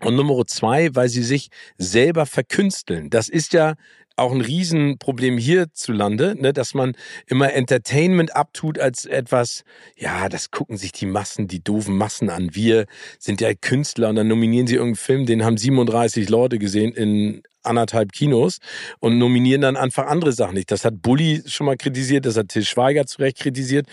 [0.00, 1.48] Und Nummer zwei, weil sie sich
[1.78, 3.08] selber verkünsteln.
[3.08, 3.74] Das ist ja
[4.22, 6.94] auch ein Riesenproblem hierzulande, ne, dass man
[7.26, 9.64] immer Entertainment abtut als etwas,
[9.96, 12.54] ja, das gucken sich die Massen, die doofen Massen an.
[12.54, 12.86] Wir
[13.18, 17.42] sind ja Künstler und dann nominieren sie irgendeinen Film, den haben 37 Leute gesehen in
[17.62, 18.58] anderthalb Kinos
[19.00, 20.70] und nominieren dann einfach andere Sachen nicht.
[20.70, 23.86] Das hat Bully schon mal kritisiert, das hat Till Schweiger zu Recht kritisiert.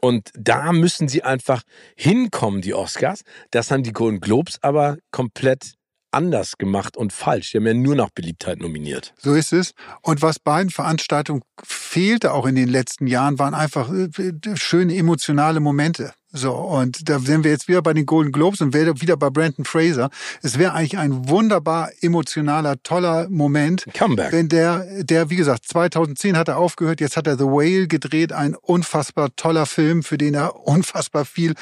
[0.00, 1.62] Und da müssen sie einfach
[1.96, 3.22] hinkommen, die Oscars.
[3.50, 5.77] Das haben die Golden Globes aber komplett
[6.10, 7.52] anders gemacht und falsch.
[7.52, 9.14] Die haben ja nur nach Beliebtheit nominiert.
[9.18, 9.74] So ist es.
[10.02, 14.08] Und was beiden Veranstaltungen fehlte auch in den letzten Jahren, waren einfach äh,
[14.56, 16.12] schöne emotionale Momente.
[16.30, 19.64] So, und da sind wir jetzt wieder bei den Golden Globes und wieder bei Brandon
[19.64, 20.10] Fraser.
[20.42, 23.86] Es wäre eigentlich ein wunderbar emotionaler, toller Moment.
[23.94, 24.32] Comeback.
[24.32, 28.34] Wenn der, der, wie gesagt, 2010 hat er aufgehört, jetzt hat er The Whale gedreht,
[28.34, 31.54] ein unfassbar toller Film, für den er unfassbar viel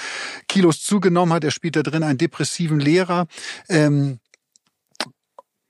[0.49, 1.45] Kilos zugenommen hat.
[1.45, 3.29] Er spielt da drin einen depressiven Lehrer.
[3.69, 4.19] Ähm,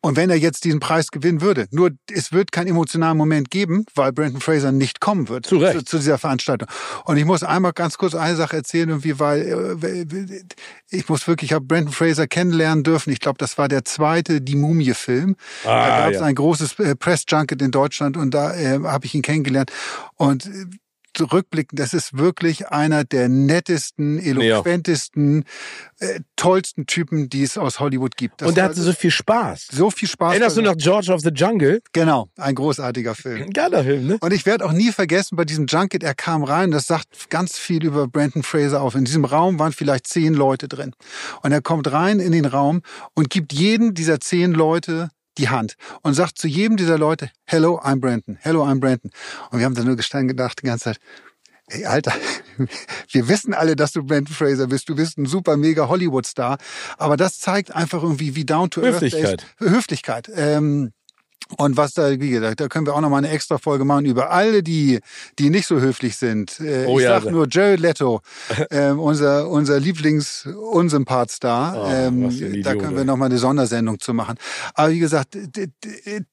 [0.07, 3.85] und wenn er jetzt diesen Preis gewinnen würde, nur es wird keinen emotionalen Moment geben,
[3.97, 6.69] weil Brandon Fraser nicht kommen wird zu, zu, zu dieser Veranstaltung.
[7.07, 10.45] Und ich muss einmal ganz kurz eine Sache erzählen, irgendwie, weil äh,
[10.91, 13.13] ich muss wirklich, ich habe Brandon Fraser kennenlernen dürfen.
[13.13, 15.35] Ich glaube, das war der zweite Die Mumie-Film.
[15.65, 16.27] Ah, da gab es ja.
[16.27, 19.73] ein großes äh, Press-Junket in Deutschland und da äh, habe ich ihn kennengelernt.
[20.15, 20.67] Und äh,
[21.21, 25.45] rückblickend, das ist wirklich einer der nettesten, eloquentesten,
[25.99, 28.41] äh, tollsten Typen, die es aus Hollywood gibt.
[28.41, 29.69] Das und der hatte so viel Spaß.
[29.73, 30.33] So viel Spaß.
[30.33, 31.81] Erinnerst du noch George of the Jungle?
[31.93, 33.43] Genau, ein großartiger Film.
[33.43, 34.19] Ein geiler Film, ne?
[34.21, 37.59] Und ich werde auch nie vergessen, bei diesem Junket, er kam rein, das sagt ganz
[37.59, 38.95] viel über Brandon Fraser auf.
[38.95, 40.93] In diesem Raum waren vielleicht zehn Leute drin.
[41.43, 42.83] Und er kommt rein in den Raum
[43.15, 47.79] und gibt jeden dieser zehn Leute die Hand und sagt zu jedem dieser Leute, hello,
[47.81, 49.11] I'm Brandon, hello, I'm Brandon.
[49.51, 51.01] Und wir haben da nur gestanden gedacht die ganze Zeit,
[51.69, 52.13] ey, Alter,
[53.11, 56.59] wir wissen alle, dass du Brandon Fraser bist, du bist ein super mega Hollywood-Star,
[56.99, 59.43] aber das zeigt einfach irgendwie, wie down to earth Höflichkeit.
[59.43, 59.71] Ist.
[59.71, 60.31] Höflichkeit.
[60.35, 60.93] Ähm,
[61.59, 64.05] und was da, wie gesagt, da können wir auch noch mal eine extra Folge machen
[64.05, 64.99] über alle die,
[65.39, 66.59] die nicht so höflich sind.
[66.59, 68.21] Äh, oh, ich ja, sag nur Jared Leto,
[68.71, 71.77] äh, unser, unser Lieblings-Unsympath-Star.
[71.77, 74.39] Oh, ähm, da können wir noch mal eine Sondersendung zu machen.
[74.75, 75.39] Aber wie gesagt,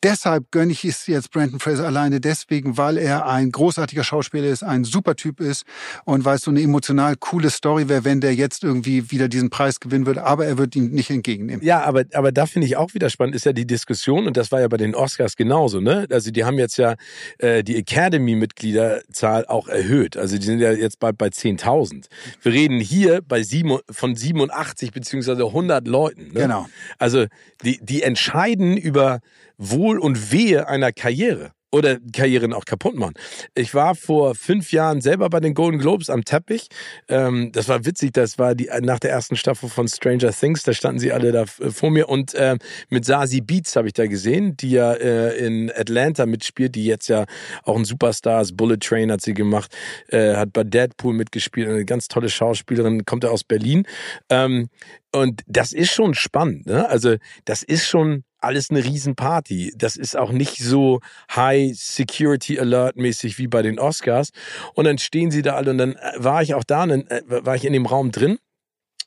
[0.02, 4.64] deshalb gönne ich es jetzt Brandon Fraser alleine deswegen, weil er ein großartiger Schauspieler ist,
[4.64, 5.64] ein super Typ ist
[6.06, 9.52] und weil es so eine emotional coole Story wäre, wenn der jetzt irgendwie wieder diesen
[9.52, 10.24] Preis gewinnen würde.
[10.24, 11.64] Aber er wird ihn nicht entgegennehmen.
[11.64, 14.52] Ja, aber, aber da finde ich auch wieder spannend, ist ja die Diskussion und das
[14.52, 16.08] war ja bei den Oscars genauso, ne?
[16.10, 16.96] Also die haben jetzt ja
[17.40, 20.18] äh, die Academy-Mitgliederzahl auch erhöht.
[20.18, 22.06] Also die sind ja jetzt bald bei 10.000.
[22.42, 26.28] Wir reden hier bei sieben, von 87 beziehungsweise 100 Leuten.
[26.34, 26.42] Ne?
[26.42, 26.68] Genau.
[26.98, 27.26] Also
[27.64, 29.20] die, die entscheiden über
[29.58, 33.16] Wohl und Wehe einer Karriere oder Karrieren auch kaputt machen.
[33.56, 36.68] Ich war vor fünf Jahren selber bei den Golden Globes am Teppich.
[37.10, 40.74] Ähm, das war witzig, das war die nach der ersten Staffel von Stranger Things, da
[40.74, 42.58] standen sie alle da äh, vor mir und äh,
[42.90, 47.08] mit Sasi Beats habe ich da gesehen, die ja äh, in Atlanta mitspielt, die jetzt
[47.08, 47.26] ja
[47.64, 48.56] auch ein Superstar ist.
[48.56, 49.76] Bullet Train hat sie gemacht,
[50.10, 53.88] äh, hat bei Deadpool mitgespielt, eine ganz tolle Schauspielerin, kommt ja aus Berlin.
[54.30, 54.70] Ähm,
[55.12, 56.88] und das ist schon spannend, ne?
[56.90, 57.16] Also
[57.46, 59.74] das ist schon alles eine Riesenparty.
[59.76, 61.00] Das ist auch nicht so
[61.36, 64.30] High Security Alert mäßig wie bei den Oscars.
[64.74, 67.22] Und dann stehen sie da alle und dann äh, war ich auch da dann äh,
[67.28, 68.38] war ich in dem Raum drin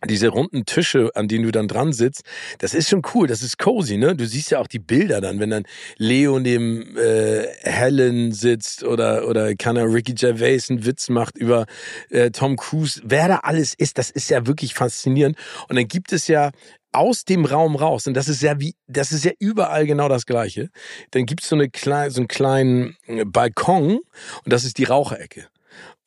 [0.04, 2.22] diese runden Tische, an denen du dann dran sitzt,
[2.58, 4.14] das ist schon cool, das ist cozy, ne?
[4.14, 5.64] Du siehst ja auch die Bilder dann, wenn dann
[5.96, 11.66] Leo neben äh, Helen sitzt oder oder kann er Ricky Gervais einen Witz macht über
[12.10, 15.36] äh, Tom Cruise, wer da alles ist, das ist ja wirklich faszinierend.
[15.68, 16.50] Und dann gibt es ja
[16.96, 20.26] aus dem Raum raus, und das ist ja wie, das ist ja überall genau das
[20.26, 20.70] Gleiche.
[21.10, 23.98] Dann gibt es so eine kleine, so einen kleinen Balkon
[24.44, 25.48] und das ist die Raucherecke.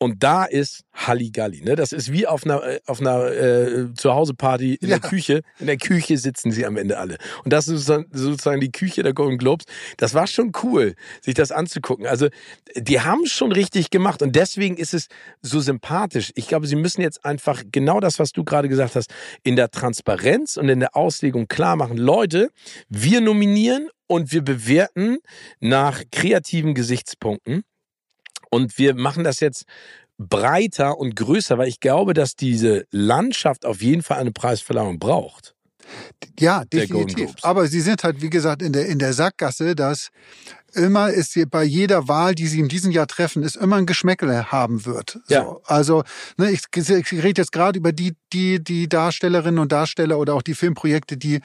[0.02, 1.62] Und da ist Halligalli.
[1.62, 1.76] Ne?
[1.76, 4.98] Das ist wie auf einer, äh, auf einer äh, Zuhause-Party in ja.
[4.98, 5.42] der Küche.
[5.60, 7.18] In der Küche sitzen sie am Ende alle.
[7.44, 9.66] Und das ist sozusagen die Küche der Golden Globes.
[9.98, 12.08] Das war schon cool, sich das anzugucken.
[12.08, 12.30] Also
[12.76, 14.22] die haben es schon richtig gemacht.
[14.22, 15.08] Und deswegen ist es
[15.42, 16.32] so sympathisch.
[16.36, 19.70] Ich glaube, sie müssen jetzt einfach genau das, was du gerade gesagt hast, in der
[19.70, 21.98] Transparenz und in der Auslegung klar machen.
[21.98, 22.52] Leute,
[22.88, 25.18] wir nominieren und wir bewerten
[25.60, 27.64] nach kreativen Gesichtspunkten.
[28.50, 29.66] Und wir machen das jetzt
[30.18, 35.56] breiter und größer, weil ich glaube, dass diese Landschaft auf jeden Fall eine Preisverleihung braucht.
[36.40, 37.34] Ja, definitiv.
[37.42, 40.10] Aber sie sind halt, wie gesagt, in der, in der Sackgasse, dass
[40.74, 43.86] immer ist hier bei jeder Wahl, die sie in diesem Jahr treffen, ist immer ein
[43.86, 45.20] Geschmäckle haben wird.
[45.26, 45.34] So.
[45.34, 45.56] Ja.
[45.66, 46.04] Also
[46.38, 50.42] ne, ich, ich rede jetzt gerade über die, die, die Darstellerinnen und Darsteller oder auch
[50.42, 51.42] die Filmprojekte, die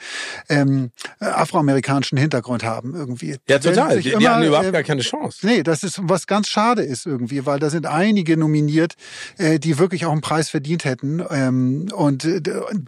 [0.49, 3.37] ähm, afroamerikanischen Hintergrund haben irgendwie.
[3.47, 3.99] Ja, total.
[3.99, 5.45] Die, immer, die haben überhaupt äh, gar keine Chance.
[5.45, 8.95] Nee, das ist was ganz schade ist irgendwie, weil da sind einige nominiert,
[9.37, 12.41] äh, die wirklich auch einen Preis verdient hätten ähm, und äh,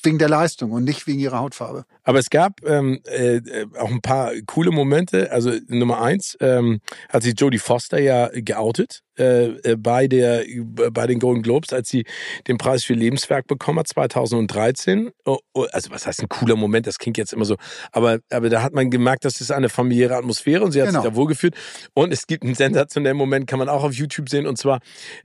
[0.04, 1.86] wegen der Leistung und nicht wegen ihrer Hautfarbe.
[2.04, 3.42] Aber es gab ähm, äh,
[3.78, 5.32] auch ein paar coole Momente.
[5.32, 10.44] Also Nummer eins, ähm, hat sich Jodie Foster ja geoutet äh, äh bei, der,
[10.92, 12.06] bei den Golden Globes, als sie
[12.48, 15.12] den Preis für Lebenswerk bekommen hat 2013.
[15.26, 17.56] Oh, oh, also was heißt ein cooler Moment, das klingt jetzt immer so.
[17.92, 21.02] Aber, aber da hat man gemerkt, das ist eine familiäre Atmosphäre und sie hat genau.
[21.02, 21.56] sich da wohlgefühlt.
[21.94, 24.80] Und es gibt einen sensationellen Moment, kann man auch auf YouTube sehen, und zwar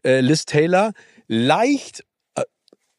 [0.05, 0.93] äh, Liz Taylor
[1.29, 2.05] leicht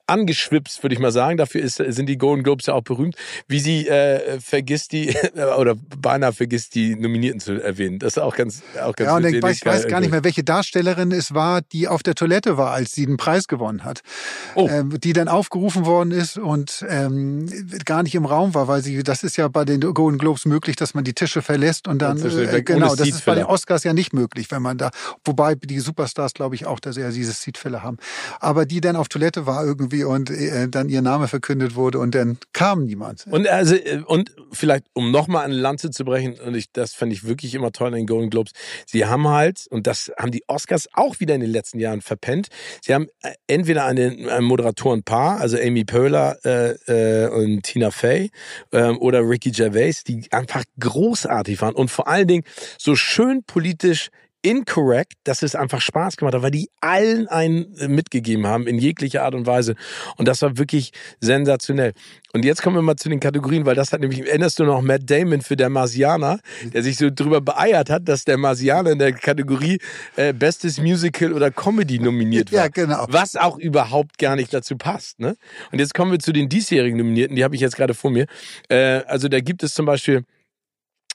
[0.07, 1.37] angeschwipst, würde ich mal sagen.
[1.37, 3.15] Dafür ist, sind die Golden Globes ja auch berühmt,
[3.47, 5.15] wie sie äh, vergisst die
[5.57, 7.99] oder beinahe vergisst die Nominierten zu erwähnen.
[7.99, 10.43] Das ist auch ganz, auch ganz Ja, und ich weiß, weiß gar nicht mehr, welche
[10.43, 14.01] Darstellerin es war, die auf der Toilette war, als sie den Preis gewonnen hat.
[14.55, 14.67] Oh.
[14.69, 17.49] Ähm, die dann aufgerufen worden ist und ähm,
[17.85, 20.75] gar nicht im Raum war, weil sie, das ist ja bei den Golden Globes möglich,
[20.75, 23.93] dass man die Tische verlässt und dann, äh, genau, das ist bei den Oscars ja
[23.93, 24.91] nicht möglich, wenn man da,
[25.23, 27.97] wobei die Superstars, glaube ich, auch, dass sie ja dieses Seatfälle haben.
[28.39, 31.99] Aber die dann auf Toilette war irgendwie irgendwie und äh, dann ihr Name verkündet wurde
[31.99, 33.25] und dann kam niemand.
[33.29, 37.13] Und also äh, und vielleicht um nochmal eine Lanze zu brechen und ich das fand
[37.13, 38.51] ich wirklich immer toll in den Golden Globes.
[38.85, 42.47] Sie haben halt und das haben die Oscars auch wieder in den letzten Jahren verpennt.
[42.81, 48.31] Sie haben äh, entweder einen, ein Moderatorenpaar, also Amy Poehler äh, äh, und Tina Fey
[48.71, 52.43] äh, oder Ricky Gervais, die einfach großartig waren und vor allen Dingen
[52.77, 54.09] so schön politisch
[54.43, 58.77] incorrect, dass es einfach Spaß gemacht hat, weil die allen einen äh, mitgegeben haben in
[58.77, 59.75] jeglicher Art und Weise.
[60.17, 61.93] Und das war wirklich sensationell.
[62.33, 64.81] Und jetzt kommen wir mal zu den Kategorien, weil das hat nämlich, erinnerst du noch
[64.81, 66.39] Matt Damon für der Marsianer,
[66.73, 69.79] der sich so drüber beeiert hat, dass der Marsianer in der Kategorie
[70.17, 72.63] äh, Bestes Musical oder Comedy nominiert war.
[72.63, 73.05] Ja, genau.
[73.09, 75.19] Was auch überhaupt gar nicht dazu passt.
[75.19, 75.37] Ne?
[75.71, 78.25] Und jetzt kommen wir zu den diesjährigen Nominierten, die habe ich jetzt gerade vor mir.
[78.67, 80.25] Äh, also da gibt es zum Beispiel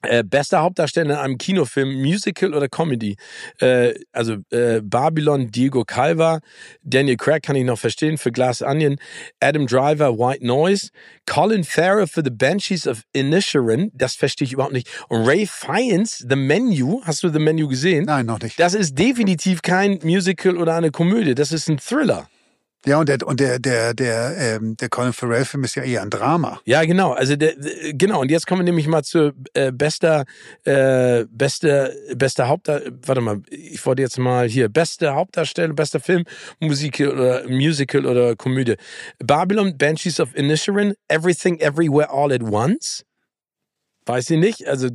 [0.03, 3.17] äh, bester Hauptdarsteller in einem Kinofilm, Musical oder Comedy.
[3.61, 6.41] Äh, also äh, Babylon, Diego Calva,
[6.83, 8.97] Daniel Craig kann ich noch verstehen für Glass Onion,
[9.41, 10.91] Adam Driver, White Noise,
[11.27, 14.89] Colin Farrell für The Banshees of Inisherin, das verstehe ich überhaupt nicht.
[15.09, 18.05] Und Ray Fiennes, The Menu, hast du The Menu gesehen?
[18.05, 18.59] Nein, noch nicht.
[18.59, 22.29] Das ist definitiv kein Musical oder eine Komödie, das ist ein Thriller.
[22.89, 26.09] Ja, und der, und der, der, der, ähm, der Colin Farrell-Film ist ja eher ein
[26.09, 26.59] Drama.
[26.65, 27.13] Ja, genau.
[27.13, 27.55] Also der,
[27.93, 28.23] genau.
[28.23, 30.25] Und jetzt kommen wir nämlich mal zu äh, bester,
[30.65, 32.97] äh, bester, bester Hauptdarsteller.
[33.05, 36.25] Warte mal, ich wollte jetzt mal hier beste Hauptdarsteller, bester Film,
[36.61, 38.77] Musical oder Musical oder Komödie.
[39.19, 43.05] Babylon, Banshees of Inisherin, Everything, Everywhere, All at Once.
[44.07, 44.67] Weiß ich nicht.
[44.67, 44.89] Also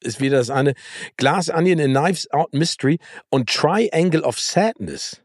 [0.00, 0.74] ist wieder das eine.
[1.16, 2.98] Glass Onion, A Knives Out Mystery
[3.30, 5.22] und Triangle of Sadness.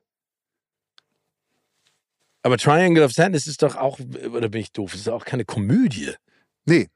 [2.48, 4.00] Aber Triangle of Sadness ist doch auch,
[4.32, 6.14] oder bin ich doof, ist auch keine Komödie.
[6.64, 6.88] Nee.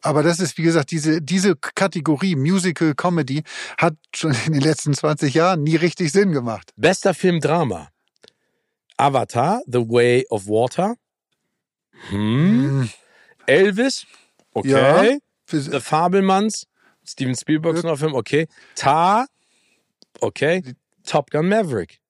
[0.00, 3.42] Aber das ist, wie gesagt, diese, diese Kategorie Musical Comedy
[3.78, 6.70] hat schon in den letzten 20 Jahren nie richtig Sinn gemacht.
[6.76, 7.88] Bester Film Drama.
[8.96, 10.94] Avatar, The Way of Water.
[12.10, 12.82] Hm.
[12.82, 12.90] hm.
[13.46, 14.06] Elvis.
[14.54, 14.68] Okay.
[14.68, 15.18] Ja.
[15.50, 16.68] The Fabelmanns.
[17.04, 17.96] Steven Spielbergs ja.
[17.96, 18.14] Film.
[18.14, 18.46] Okay.
[18.76, 19.26] Tar.
[20.20, 20.62] Okay.
[21.04, 22.01] Top Gun Maverick.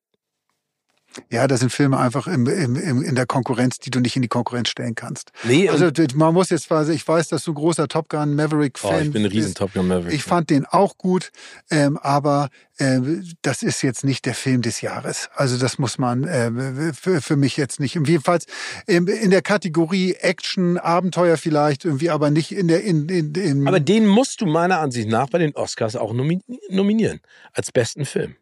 [1.30, 4.22] Ja, das sind Filme einfach im, im, im, in der Konkurrenz, die du nicht in
[4.22, 5.32] die Konkurrenz stellen kannst.
[5.44, 8.90] Nee, also man muss jetzt quasi, ich weiß, dass du großer Top Gun Maverick Fan
[8.90, 9.02] bist.
[9.02, 10.14] Oh, ich bin ein riesen Top Gun Maverick.
[10.14, 11.30] Ich fand den auch gut,
[11.70, 12.48] ähm, aber
[12.78, 13.00] äh,
[13.42, 15.28] das ist jetzt nicht der Film des Jahres.
[15.34, 17.94] Also das muss man äh, für, für mich jetzt nicht.
[17.94, 18.46] Jedenfalls
[18.86, 23.68] ähm, in der Kategorie Action, Abenteuer vielleicht irgendwie, aber nicht in der in, in, in
[23.68, 27.20] Aber den musst du meiner Ansicht nach bei den Oscars auch nominieren
[27.52, 28.36] als besten Film.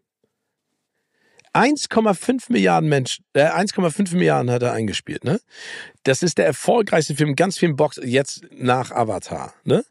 [1.60, 5.40] 1,5 Milliarden Menschen, äh, 1,5 Milliarden hat er eingespielt, ne?
[6.04, 9.84] Das ist der erfolgreichste Film, ganz vielen Box, jetzt nach Avatar, ne?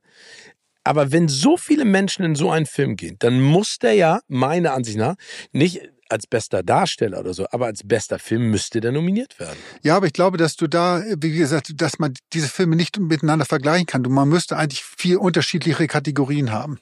[0.83, 4.73] Aber wenn so viele Menschen in so einen Film gehen, dann muss der ja, meiner
[4.73, 5.15] Ansicht nach,
[5.51, 9.59] nicht als bester Darsteller oder so, aber als bester Film müsste der nominiert werden.
[9.83, 13.45] Ja, aber ich glaube, dass du da, wie gesagt, dass man diese Filme nicht miteinander
[13.45, 14.01] vergleichen kann.
[14.01, 16.79] Man müsste eigentlich viel unterschiedliche Kategorien haben.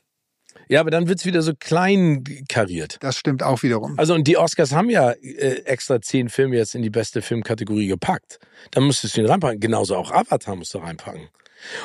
[0.70, 2.98] Ja, aber dann wird's wieder so klein kariert.
[3.02, 3.98] Das stimmt auch wiederum.
[3.98, 7.88] Also und die Oscars haben ja äh, extra zehn Filme jetzt in die beste Filmkategorie
[7.88, 8.40] gepackt.
[8.72, 9.60] Dann musstest du ihn reinpacken.
[9.60, 11.30] Genauso auch Avatar musst du reinpacken.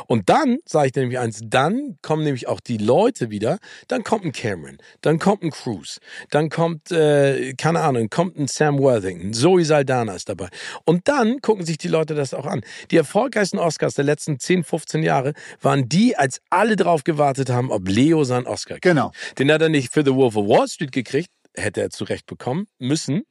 [0.07, 3.59] Und dann, sage ich dir nämlich eins, dann kommen nämlich auch die Leute wieder,
[3.89, 6.01] dann kommt ein Cameron, dann kommt ein Cruise,
[6.31, 10.49] dann kommt, äh, keine Ahnung, kommt ein Sam Worthington, Zoe Saldana ist dabei.
[10.85, 12.62] Und dann gucken sich die Leute das auch an.
[12.91, 17.70] Die erfolgreichsten Oscars der letzten 10, 15 Jahre waren die, als alle drauf gewartet haben,
[17.70, 18.83] ob Leo seinen Oscar kriegt.
[18.83, 19.12] Genau.
[19.39, 22.66] Den hat er nicht für The Wolf of Wall Street gekriegt, hätte er zurecht bekommen
[22.79, 23.23] müssen.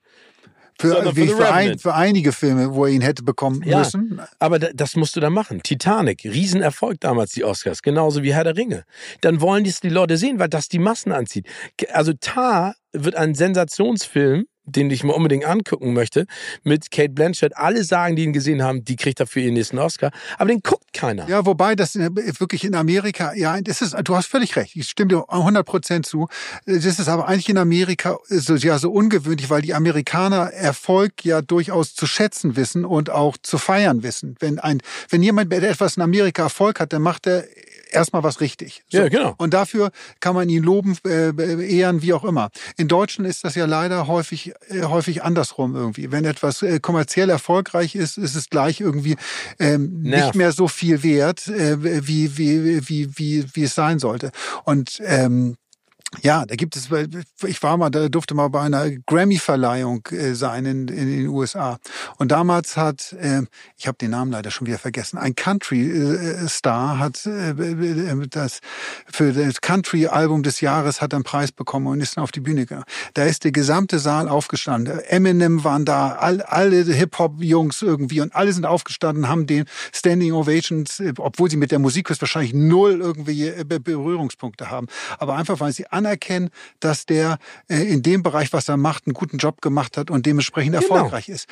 [0.80, 4.20] Für, wie für, ein, für, einige Filme, wo er ihn hätte bekommen ja, müssen.
[4.40, 5.62] Aber das musst du dann machen.
[5.64, 8.86] Titanic, Riesenerfolg damals, die Oscars, genauso wie Herr der Ringe.
[9.22, 11.48] Dann wollen die die Leute sehen, weil das die Massen anzieht.
[11.92, 16.26] Also Tar wird ein Sensationsfilm, den ich mir unbedingt angucken möchte,
[16.64, 17.58] mit Kate Blanchett.
[17.58, 20.12] Alle sagen, die ihn gesehen haben, die kriegt dafür ihren nächsten Oscar.
[20.38, 21.28] Aber den guckt keiner.
[21.28, 24.76] Ja, wobei das wirklich in Amerika, ja, das ist, du hast völlig recht.
[24.76, 26.28] Ich stimme dir 100 Prozent zu.
[26.66, 31.42] Das ist aber eigentlich in Amerika so, ja, so ungewöhnlich, weil die Amerikaner Erfolg ja
[31.42, 34.36] durchaus zu schätzen wissen und auch zu feiern wissen.
[34.40, 37.46] Wenn ein, wenn jemand etwas in Amerika Erfolg hat, dann macht er
[37.94, 38.84] erstmal was richtig.
[38.90, 39.00] So.
[39.00, 39.36] Ja, genau.
[39.38, 41.32] Und dafür kann man ihn loben, äh,
[41.76, 42.50] ehren, wie auch immer.
[42.78, 46.12] In Deutschen ist das ja leider häufig, äh, häufig andersrum irgendwie.
[46.12, 49.16] Wenn etwas äh, kommerziell erfolgreich ist, ist es gleich irgendwie
[49.60, 54.32] ähm, nicht mehr so viel wert, äh, wie, wie, wie, wie, wie es sein sollte.
[54.66, 55.56] Und ähm,
[56.20, 56.90] ja, da gibt es,
[57.48, 61.80] ich war mal, da durfte mal bei einer Grammy-Verleihung äh, sein in, in den USA.
[62.18, 63.44] Und damals hat, äh,
[63.78, 68.60] ich habe den Namen leider schon wieder vergessen, ein Country-Star hat äh, äh, das
[69.10, 72.62] für das Country-Album des Jahres hat einen Preis bekommen und ist dann auf die Bühne
[72.62, 72.86] gegangen.
[73.14, 75.00] Da ist der gesamte Saal aufgestanden.
[75.00, 81.00] Eminem waren da, all, alle Hip-Hop-Jungs irgendwie und alle sind aufgestanden, haben den Standing Ovations,
[81.00, 84.88] äh, obwohl sie mit der Musik wahrscheinlich null irgendwie äh, Berührungspunkte haben.
[85.18, 86.50] Aber einfach, weil sie anerkennen,
[86.80, 87.38] dass der
[87.68, 90.96] äh, in dem Bereich, was er macht, einen guten Job gemacht hat und dementsprechend genau.
[90.96, 91.48] erfolgreich ist.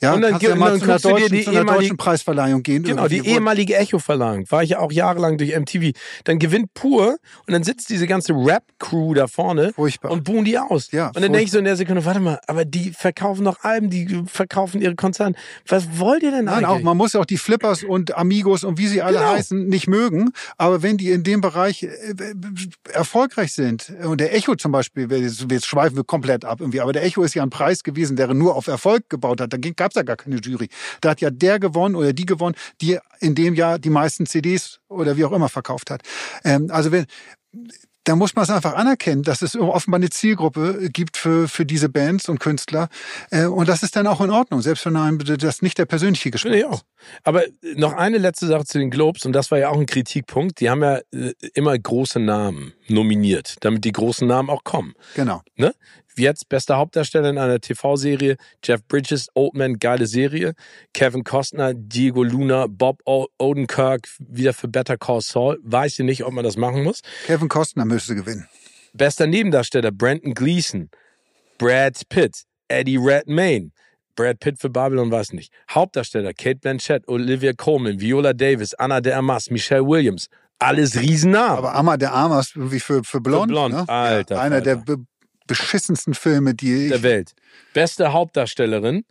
[0.00, 2.82] Ja, und dann, kannst du ja mal zu einer, deutschen, zu einer deutschen Preisverleihung gehen.
[2.82, 4.44] Genau, die ehemalige Echo-Verleihung.
[4.50, 5.96] War ich ja auch jahrelang durch MTV.
[6.24, 10.10] Dann gewinnt pur und dann sitzt diese ganze Rap-Crew da vorne Furchtbar.
[10.10, 10.90] und buhen die aus.
[10.92, 13.64] Ja, und dann denke ich so in der Sekunde, warte mal, aber die verkaufen noch
[13.64, 15.34] Alben, die verkaufen ihre Konzerne.
[15.66, 16.68] Was wollt ihr denn Nein, eigentlich?
[16.68, 19.32] Auch, man muss ja auch die Flippers und Amigos und wie sie alle genau.
[19.32, 20.32] heißen nicht mögen.
[20.56, 21.88] Aber wenn die in dem Bereich äh,
[22.92, 27.04] erfolgreich sind, und der Echo zum Beispiel, jetzt schweifen wir komplett ab irgendwie, aber der
[27.04, 29.52] Echo ist ja ein Preis gewesen, der nur auf Erfolg gebaut hat.
[29.52, 30.68] Da gab es ja gar keine Jury.
[31.00, 34.80] Da hat ja der gewonnen oder die gewonnen, die in dem Jahr die meisten CDs
[34.88, 36.02] oder wie auch immer verkauft hat.
[36.44, 37.06] Ähm, also wenn
[38.04, 41.88] da muss man es einfach anerkennen, dass es offenbar eine Zielgruppe gibt für, für diese
[41.88, 42.88] Bands und Künstler.
[43.30, 46.30] Äh, und das ist dann auch in Ordnung, selbst wenn einem das nicht der persönliche
[46.30, 46.64] Geschmack ist.
[46.66, 46.82] auch.
[47.22, 47.42] Aber
[47.76, 50.60] noch eine letzte Sache zu den Globes, und das war ja auch ein Kritikpunkt.
[50.60, 54.94] Die haben ja äh, immer große Namen nominiert, damit die großen Namen auch kommen.
[55.14, 55.42] Genau.
[55.56, 55.74] Ne?
[56.16, 60.54] Jetzt bester Hauptdarsteller in einer TV-Serie, Jeff Bridges, Oldman, geile Serie,
[60.92, 65.58] Kevin Costner, Diego Luna, Bob Odenkirk, wieder für Better Call Saul.
[65.62, 67.00] Weiß ich nicht, ob man das machen muss.
[67.26, 68.48] Kevin Costner müsste gewinnen.
[68.92, 70.88] Bester Nebendarsteller, Brandon Gleason,
[71.58, 73.72] Brad Pitt, Eddie Redmayne,
[74.14, 75.52] Brad Pitt für Babylon weiß nicht.
[75.68, 80.28] Hauptdarsteller, Kate Blanchett, Olivia Colman, Viola Davis, Anna de Armas, Michelle Williams.
[80.58, 81.58] Alles Riesennamen.
[81.58, 83.44] Aber Anna de Armas wie für, für Blond.
[83.44, 83.88] Für Blond, ne?
[83.88, 84.36] Alter.
[84.36, 84.76] Ja, einer Alter.
[84.76, 84.96] der
[85.46, 87.32] beschissensten Filme, die der Welt.
[87.74, 89.04] Beste Hauptdarstellerin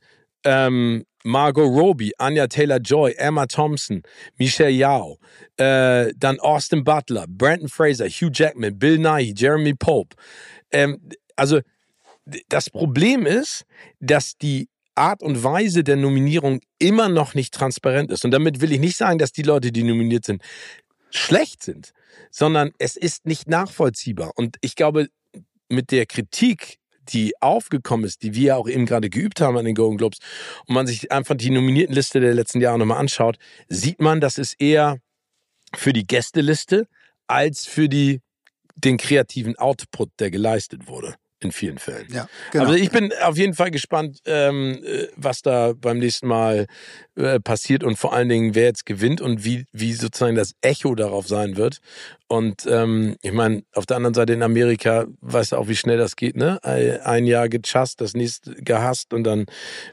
[0.44, 4.04] ähm, Margot Robbie, Anya Taylor-Joy, Emma Thompson,
[4.38, 5.20] Michelle Yao,
[5.58, 10.16] äh, dann Austin Butler, Brandon Fraser, Hugh Jackman, Bill Nighy, Jeremy Pope.
[10.72, 11.00] Ähm,
[11.36, 11.62] also
[12.50, 13.66] das Problem ist,
[14.00, 18.26] dass die Art und Weise der Nominierung immer noch nicht transparent ist.
[18.26, 20.42] Und damit will ich nicht sagen, dass die Leute, die nominiert sind,
[21.16, 21.94] schlecht sind,
[22.32, 24.32] sondern es ist nicht nachvollziehbar.
[24.36, 25.10] Und ich glaube,
[25.70, 29.76] mit der Kritik, die aufgekommen ist, die wir auch eben gerade geübt haben an den
[29.76, 30.20] Golden Globes,
[30.66, 33.38] und man sich einfach die Nominiertenliste der letzten Jahre nochmal anschaut,
[33.68, 35.00] sieht man, dass es eher
[35.76, 36.88] für die Gästeliste
[37.28, 38.22] als für die,
[38.76, 42.08] den kreativen Output, der geleistet wurde in vielen Fällen.
[42.12, 42.66] Ja, genau.
[42.66, 46.68] Also ich bin auf jeden Fall gespannt, ähm, äh, was da beim nächsten Mal
[47.16, 50.96] äh, passiert und vor allen Dingen, wer jetzt gewinnt und wie, wie sozusagen das Echo
[50.96, 51.80] darauf sein wird.
[52.28, 56.00] Und ähm, ich meine, auf der anderen Seite in Amerika weißt du auch, wie schnell
[56.00, 56.60] das geht, ne?
[56.64, 59.46] Ein Jahr gechast, das nächste gehasst und dann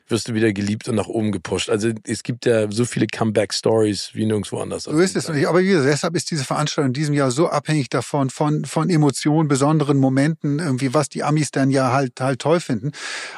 [0.09, 1.69] wirst du wieder geliebt und nach oben gepusht.
[1.69, 4.85] Also es gibt ja so viele Comeback-Stories wie nirgendwo anders.
[4.85, 5.29] So ist es.
[5.29, 5.47] Nicht.
[5.47, 8.89] Aber wie gesagt, deshalb ist diese Veranstaltung in diesem Jahr so abhängig davon, von, von
[8.89, 12.93] Emotionen, besonderen Momenten, irgendwie, was die Amis dann ja halt, halt toll finden.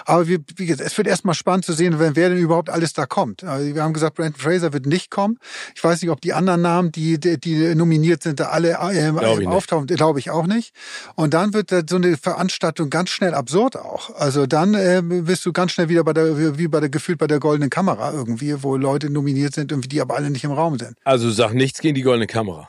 [0.05, 3.07] Aber wie, wie gesagt, es wird erstmal spannend zu sehen, wer denn überhaupt alles da
[3.07, 3.45] kommt.
[3.45, 5.39] Also wir haben gesagt, Brandon Fraser wird nicht kommen.
[5.75, 9.49] Ich weiß nicht, ob die anderen Namen, die, die, nominiert sind, da alle äh, glaube
[9.49, 10.75] auftauchen, glaube ich auch nicht.
[11.15, 14.15] Und dann wird so eine Veranstaltung ganz schnell absurd auch.
[14.17, 17.27] Also dann äh, bist du ganz schnell wieder bei der, wie bei der gefühlt bei
[17.27, 20.79] der goldenen Kamera irgendwie, wo Leute nominiert sind, irgendwie die aber alle nicht im Raum
[20.79, 20.97] sind.
[21.05, 22.69] Also sag nichts gegen die goldene Kamera.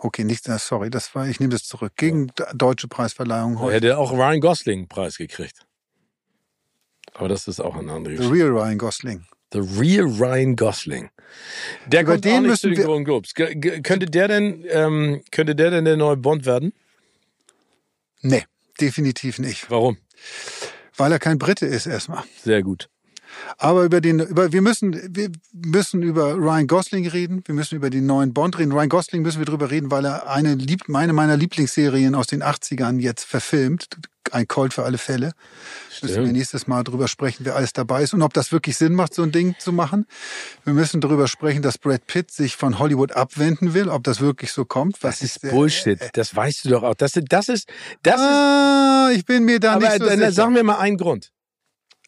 [0.00, 1.92] Okay, nichts, sorry, das war, ich nehme das zurück.
[1.96, 2.52] Gegen ja.
[2.54, 3.72] deutsche Preisverleihung heute.
[3.72, 5.66] Er hätte auch Ryan Gosling Preis gekriegt.
[7.14, 8.20] Aber das ist auch ein anderes.
[8.20, 9.26] The real Ryan Gosling.
[9.52, 11.10] The Real Ryan Gosling.
[11.86, 13.34] Der Über kommt den auch nicht zu den Golden Globes.
[13.34, 16.72] könnte der denn, ähm, könnte der denn der neue Bond werden?
[18.20, 18.44] Nee,
[18.80, 19.70] definitiv nicht.
[19.70, 19.96] Warum?
[20.96, 22.24] Weil er kein Brite ist erstmal.
[22.42, 22.88] Sehr gut.
[23.56, 27.42] Aber über den, über, wir müssen, wir müssen über Ryan Gosling reden.
[27.46, 28.72] Wir müssen über den neuen Bond reden.
[28.72, 32.98] Ryan Gosling müssen wir drüber reden, weil er eine, meine meiner Lieblingsserien aus den 80ern
[33.00, 33.88] jetzt verfilmt
[34.32, 35.32] ein Colt für alle Fälle.
[35.90, 36.10] Stimmt.
[36.10, 38.94] Müssen wir nächstes Mal drüber sprechen, wer alles dabei ist und ob das wirklich Sinn
[38.94, 40.06] macht, so ein Ding zu machen.
[40.64, 44.52] Wir müssen darüber sprechen, dass Brad Pitt sich von Hollywood abwenden will, ob das wirklich
[44.52, 45.02] so kommt.
[45.02, 46.00] Was das ist äh, Bullshit.
[46.00, 46.94] Äh, das weißt du doch auch.
[46.94, 47.68] Das, das ist,
[48.02, 49.18] das ah, ist.
[49.18, 50.32] Ich bin mir da nicht so sicher.
[50.32, 51.32] Sagen wir mal einen Grund.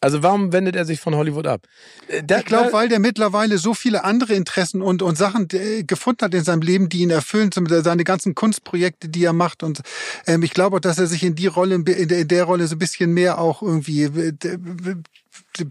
[0.03, 1.67] Also warum wendet er sich von Hollywood ab?
[2.09, 5.83] Äh, der, ich glaube, weil der mittlerweile so viele andere Interessen und, und Sachen äh,
[5.83, 9.63] gefunden hat in seinem Leben, die ihn erfüllen, seine ganzen Kunstprojekte, die er macht.
[9.63, 9.83] Und
[10.27, 12.67] ähm, ich glaube auch, dass er sich in die Rolle, in der, in der Rolle
[12.67, 14.33] so ein bisschen mehr auch irgendwie äh,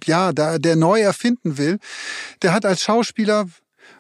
[0.06, 1.80] ja, da der neu erfinden will.
[2.44, 3.48] Der hat als Schauspieler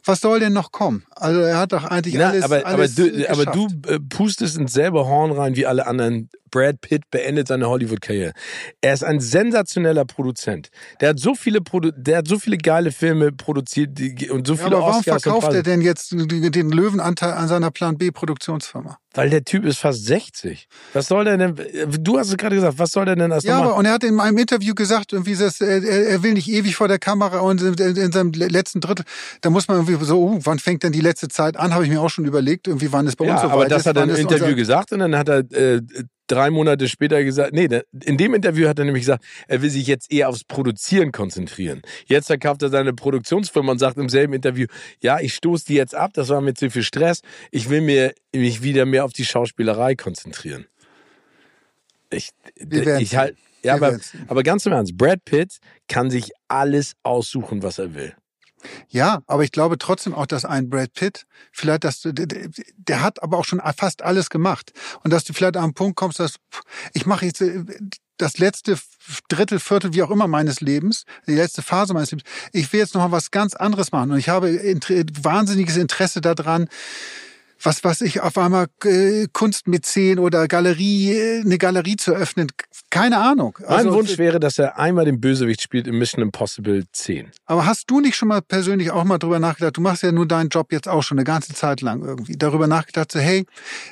[0.05, 1.03] was soll denn noch kommen?
[1.15, 4.57] Also er hat doch eigentlich Na, alles, aber, alles aber du, aber du äh, pustest
[4.57, 8.33] ins selbe Horn rein wie alle anderen Brad Pitt beendet seine Hollywood-Karriere.
[8.81, 10.69] Er ist ein sensationeller Produzent.
[11.01, 14.55] Der hat so viele, Produ der hat so viele geile Filme produziert die, und so
[14.55, 18.11] viele ja, aber warum Oscars verkauft er denn jetzt den Löwenanteil an seiner Plan B
[18.11, 18.97] Produktionsfirma?
[19.15, 20.67] Weil der Typ ist fast 60.
[20.93, 21.55] Was soll der denn?
[21.99, 22.77] Du hast es gerade gesagt.
[22.77, 25.35] Was soll der denn erst Ja, aber und er hat in einem Interview gesagt, irgendwie,
[25.35, 29.05] das, er, er will nicht ewig vor der Kamera und in, in seinem letzten Drittel,
[29.41, 31.73] da muss man irgendwie so, uh, wann fängt denn die letzte Zeit an?
[31.73, 32.67] Habe ich mir auch schon überlegt.
[32.67, 34.91] Irgendwie, wann ist bei ja, uns so aber das ist, hat er im Interview gesagt
[34.91, 35.81] und dann hat er äh,
[36.31, 37.67] drei Monate später gesagt, nee,
[38.05, 41.81] in dem Interview hat er nämlich gesagt, er will sich jetzt eher aufs Produzieren konzentrieren.
[42.05, 44.67] Jetzt verkauft er seine Produktionsfirma und sagt im selben Interview,
[45.01, 47.21] ja, ich stoße die jetzt ab, das war mir zu viel Stress,
[47.51, 50.65] ich will mir, mich wieder mehr auf die Schauspielerei konzentrieren.
[52.11, 55.57] Ich, ich halt, ja, aber, aber ganz im Ernst, Brad Pitt
[55.87, 58.15] kann sich alles aussuchen, was er will.
[58.89, 63.23] Ja, aber ich glaube trotzdem auch, dass ein Brad Pitt vielleicht, dass du, der hat
[63.23, 66.35] aber auch schon fast alles gemacht und dass du vielleicht an einen Punkt kommst, dass
[66.93, 67.63] ich mache jetzt äh,
[68.17, 68.77] das letzte
[69.29, 72.29] Drittel, Viertel, wie auch immer meines Lebens, die letzte Phase meines Lebens.
[72.51, 74.53] Ich will jetzt noch mal was ganz anderes machen und ich habe
[75.21, 76.67] wahnsinniges Interesse daran,
[77.61, 82.47] was was ich auf einmal äh, Kunstmäzen oder Galerie äh, eine Galerie zu öffnen
[82.89, 83.57] keine Ahnung.
[83.65, 87.65] Also, mein Wunsch wäre dass er einmal den Bösewicht spielt in Mission Impossible 10 aber
[87.65, 89.77] hast du nicht schon mal persönlich auch mal drüber nachgedacht?
[89.77, 92.37] Du machst ja nur deinen Job jetzt auch schon eine ganze Zeit lang irgendwie.
[92.37, 93.45] Darüber nachgedacht so hey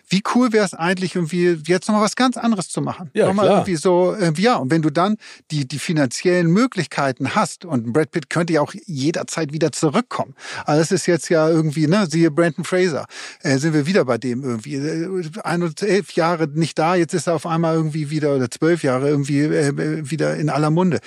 [0.10, 3.10] wie cool wäre es eigentlich irgendwie jetzt noch mal was ganz anderes zu machen?
[3.14, 3.58] Ja noch klar.
[3.58, 5.18] irgendwie so äh, ja und wenn du dann
[5.52, 10.36] die die finanziellen Möglichkeiten hast und Brad Pitt könnte ja auch jederzeit wieder zurückkommen.
[10.66, 13.06] Also das ist jetzt ja irgendwie ne siehe Brandon Fraser.
[13.42, 14.76] Äh, sind wir wieder bei dem irgendwie.
[14.76, 15.08] Äh,
[15.44, 18.84] ein und elf Jahre nicht da, jetzt ist er auf einmal irgendwie wieder, oder zwölf
[18.84, 21.00] Jahre irgendwie äh, wieder in aller Munde.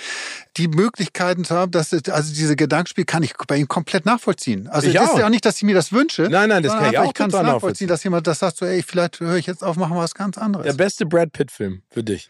[0.57, 4.67] Die Möglichkeiten zu haben, dass also diese Gedankenspiel kann ich bei ihm komplett nachvollziehen.
[4.67, 6.23] Also es ist ja auch nicht, dass ich mir das wünsche.
[6.23, 8.65] Nein, nein, das kann ich auch ich kann es nachvollziehen, dass jemand das sagt, so,
[8.65, 10.65] ey, vielleicht höre ich jetzt auf, machen wir was ganz anderes.
[10.65, 12.29] Der beste Brad Pitt-Film für dich?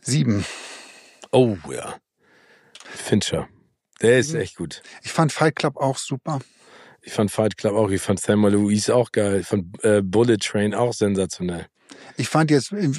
[0.00, 0.44] Sieben.
[1.30, 1.94] Oh ja.
[2.94, 3.48] Fincher.
[4.02, 4.82] Der ist echt gut.
[5.02, 6.40] Ich fand Fight Club auch super.
[7.02, 10.38] Ich fand Fight Club auch, ich fand Thelma Louise auch geil, ich fand äh, Bullet
[10.38, 11.66] Train auch sensationell.
[12.16, 12.90] Ich fand jetzt äh,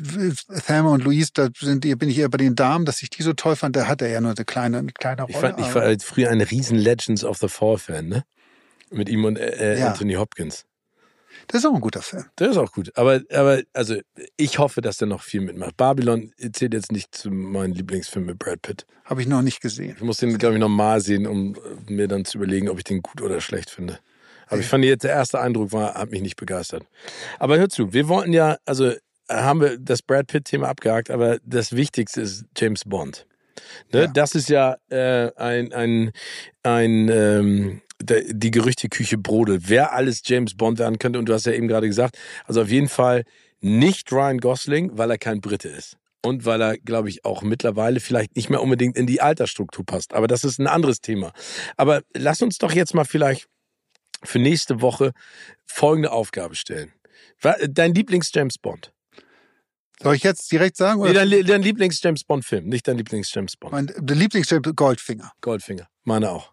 [0.65, 3.33] Thelma und Louise, da sind, bin ich eher bei den Damen, dass ich die so
[3.33, 3.75] toll fand.
[3.75, 5.33] Da hat er ja nur eine kleine, eine kleine Rolle.
[5.33, 8.23] Ich, fand, ich war früher ein riesen Legends of the Fall Fan, ne?
[8.89, 9.87] Mit ihm und äh, äh, ja.
[9.87, 10.65] Anthony Hopkins.
[11.47, 12.25] Das ist auch ein guter Film.
[12.39, 12.91] Der ist auch gut.
[12.95, 13.97] Aber, aber also
[14.37, 15.77] ich hoffe, dass der noch viel mitmacht.
[15.77, 18.85] Babylon zählt jetzt nicht zu meinen Lieblingsfilmen mit Brad Pitt.
[19.05, 19.95] Habe ich noch nicht gesehen.
[19.97, 21.55] Ich muss den, glaube ich, nochmal sehen, um
[21.87, 23.99] mir dann zu überlegen, ob ich den gut oder schlecht finde.
[24.53, 26.85] Aber ich fand jetzt, der erste Eindruck war, hat mich nicht begeistert.
[27.39, 28.93] Aber hör zu, wir wollten ja, also
[29.29, 33.25] haben wir das Brad Pitt-Thema abgehakt, aber das Wichtigste ist James Bond.
[33.91, 34.01] Ne?
[34.01, 34.07] Ja.
[34.07, 36.11] Das ist ja äh, ein, ein,
[36.63, 41.19] ein ähm, die Gerüchteküche brodelt, wer alles James Bond werden könnte.
[41.19, 43.23] Und du hast ja eben gerade gesagt, also auf jeden Fall
[43.61, 45.97] nicht Ryan Gosling, weil er kein Brite ist.
[46.21, 50.13] Und weil er, glaube ich, auch mittlerweile vielleicht nicht mehr unbedingt in die Altersstruktur passt.
[50.13, 51.33] Aber das ist ein anderes Thema.
[51.75, 53.47] Aber lass uns doch jetzt mal vielleicht
[54.23, 55.11] für nächste Woche
[55.65, 56.93] folgende Aufgabe stellen.
[57.41, 58.93] Dein Lieblings-James Bond?
[60.01, 61.01] Soll ich jetzt direkt sagen?
[61.01, 61.25] Oder?
[61.25, 63.73] Nee, dein, dein Lieblings-James Bond-Film, nicht dein Lieblings-James Bond.
[63.73, 65.31] Mein Lieblings-James Goldfinger.
[65.41, 66.52] Goldfinger, meine auch.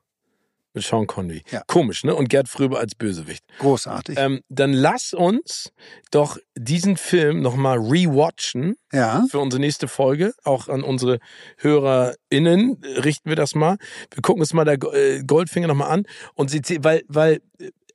[0.73, 1.43] Mit Sean Connery.
[1.51, 1.63] Ja.
[1.67, 2.15] Komisch, ne?
[2.15, 3.45] Und Gerd Fröbe als Bösewicht.
[3.59, 4.17] Großartig.
[4.19, 5.73] Ähm, dann lass uns
[6.11, 8.77] doch diesen Film nochmal rewatchen.
[8.93, 9.25] Ja.
[9.31, 10.33] Für unsere nächste Folge.
[10.45, 11.19] Auch an unsere
[11.59, 13.79] HörerInnen richten wir das mal.
[14.13, 16.05] Wir gucken uns mal der äh, Goldfinger nochmal an.
[16.35, 17.41] Und sie, weil, weil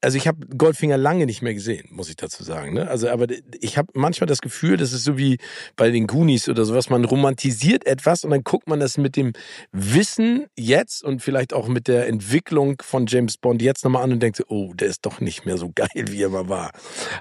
[0.05, 2.75] also ich habe Goldfinger lange nicht mehr gesehen, muss ich dazu sagen.
[2.75, 2.87] Ne?
[2.87, 3.25] Also, aber
[3.59, 5.39] ich habe manchmal das Gefühl, das ist so wie
[5.75, 6.91] bei den Goonies oder sowas.
[6.91, 9.33] Man romantisiert etwas und dann guckt man das mit dem
[9.71, 14.19] Wissen jetzt und vielleicht auch mit der Entwicklung von James Bond jetzt nochmal an und
[14.21, 16.71] denkt, oh, der ist doch nicht mehr so geil, wie er mal war.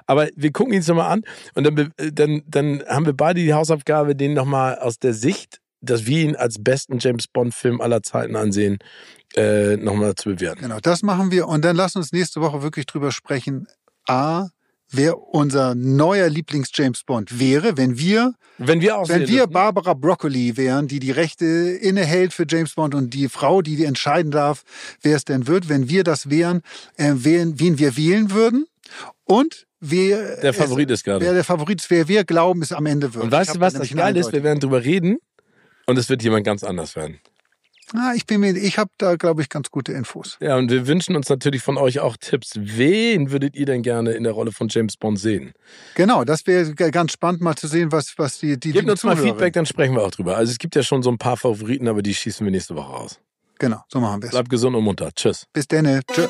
[0.05, 1.23] Aber wir gucken ihn nochmal an
[1.55, 6.05] und dann, dann, dann haben wir beide die Hausaufgabe, den nochmal aus der Sicht dass
[6.05, 8.77] wir ihn als besten James Bond-Film aller Zeiten ansehen,
[9.35, 10.61] äh, nochmal zu bewerten.
[10.61, 11.47] Genau, das machen wir.
[11.47, 13.67] Und dann lass uns nächste Woche wirklich drüber sprechen.
[14.07, 14.47] A,
[14.89, 20.87] wer unser neuer Lieblings-James Bond wäre, wenn wir, wenn wir, wenn wir Barbara Broccoli wären,
[20.87, 24.63] die die Rechte innehält für James Bond und die Frau, die entscheiden darf,
[25.01, 26.61] wer es denn wird, wenn wir das wären,
[26.97, 28.65] äh, wen, wen wir wählen würden
[29.25, 31.25] und wer der Favorit ist gerade.
[31.25, 33.23] Wer der Favorit ist, wer wir glauben, es am Ende wird.
[33.23, 34.31] Und weißt du, was das geil ist?
[34.31, 35.17] Wir werden drüber reden
[35.85, 37.19] und es wird jemand ganz anders werden.
[37.93, 40.37] Ah, ich bin mir, ich habe da, glaube ich, ganz gute Infos.
[40.41, 42.53] Ja, und wir wünschen uns natürlich von euch auch Tipps.
[42.55, 45.53] Wen würdet ihr denn gerne in der Rolle von James Bond sehen?
[45.93, 49.15] Genau, das wäre ganz spannend, mal zu sehen, was, was die, die Gebt uns mal
[49.15, 50.35] Feedback, dann sprechen wir auch drüber.
[50.35, 52.91] Also es gibt ja schon so ein paar Favoriten, aber die schießen wir nächste Woche
[52.91, 53.19] raus.
[53.59, 54.31] Genau, so machen wir es.
[54.31, 55.11] Bleibt gesund und munter.
[55.15, 55.45] Tschüss.
[55.53, 56.01] Bis dann.
[56.11, 56.29] Tschüss.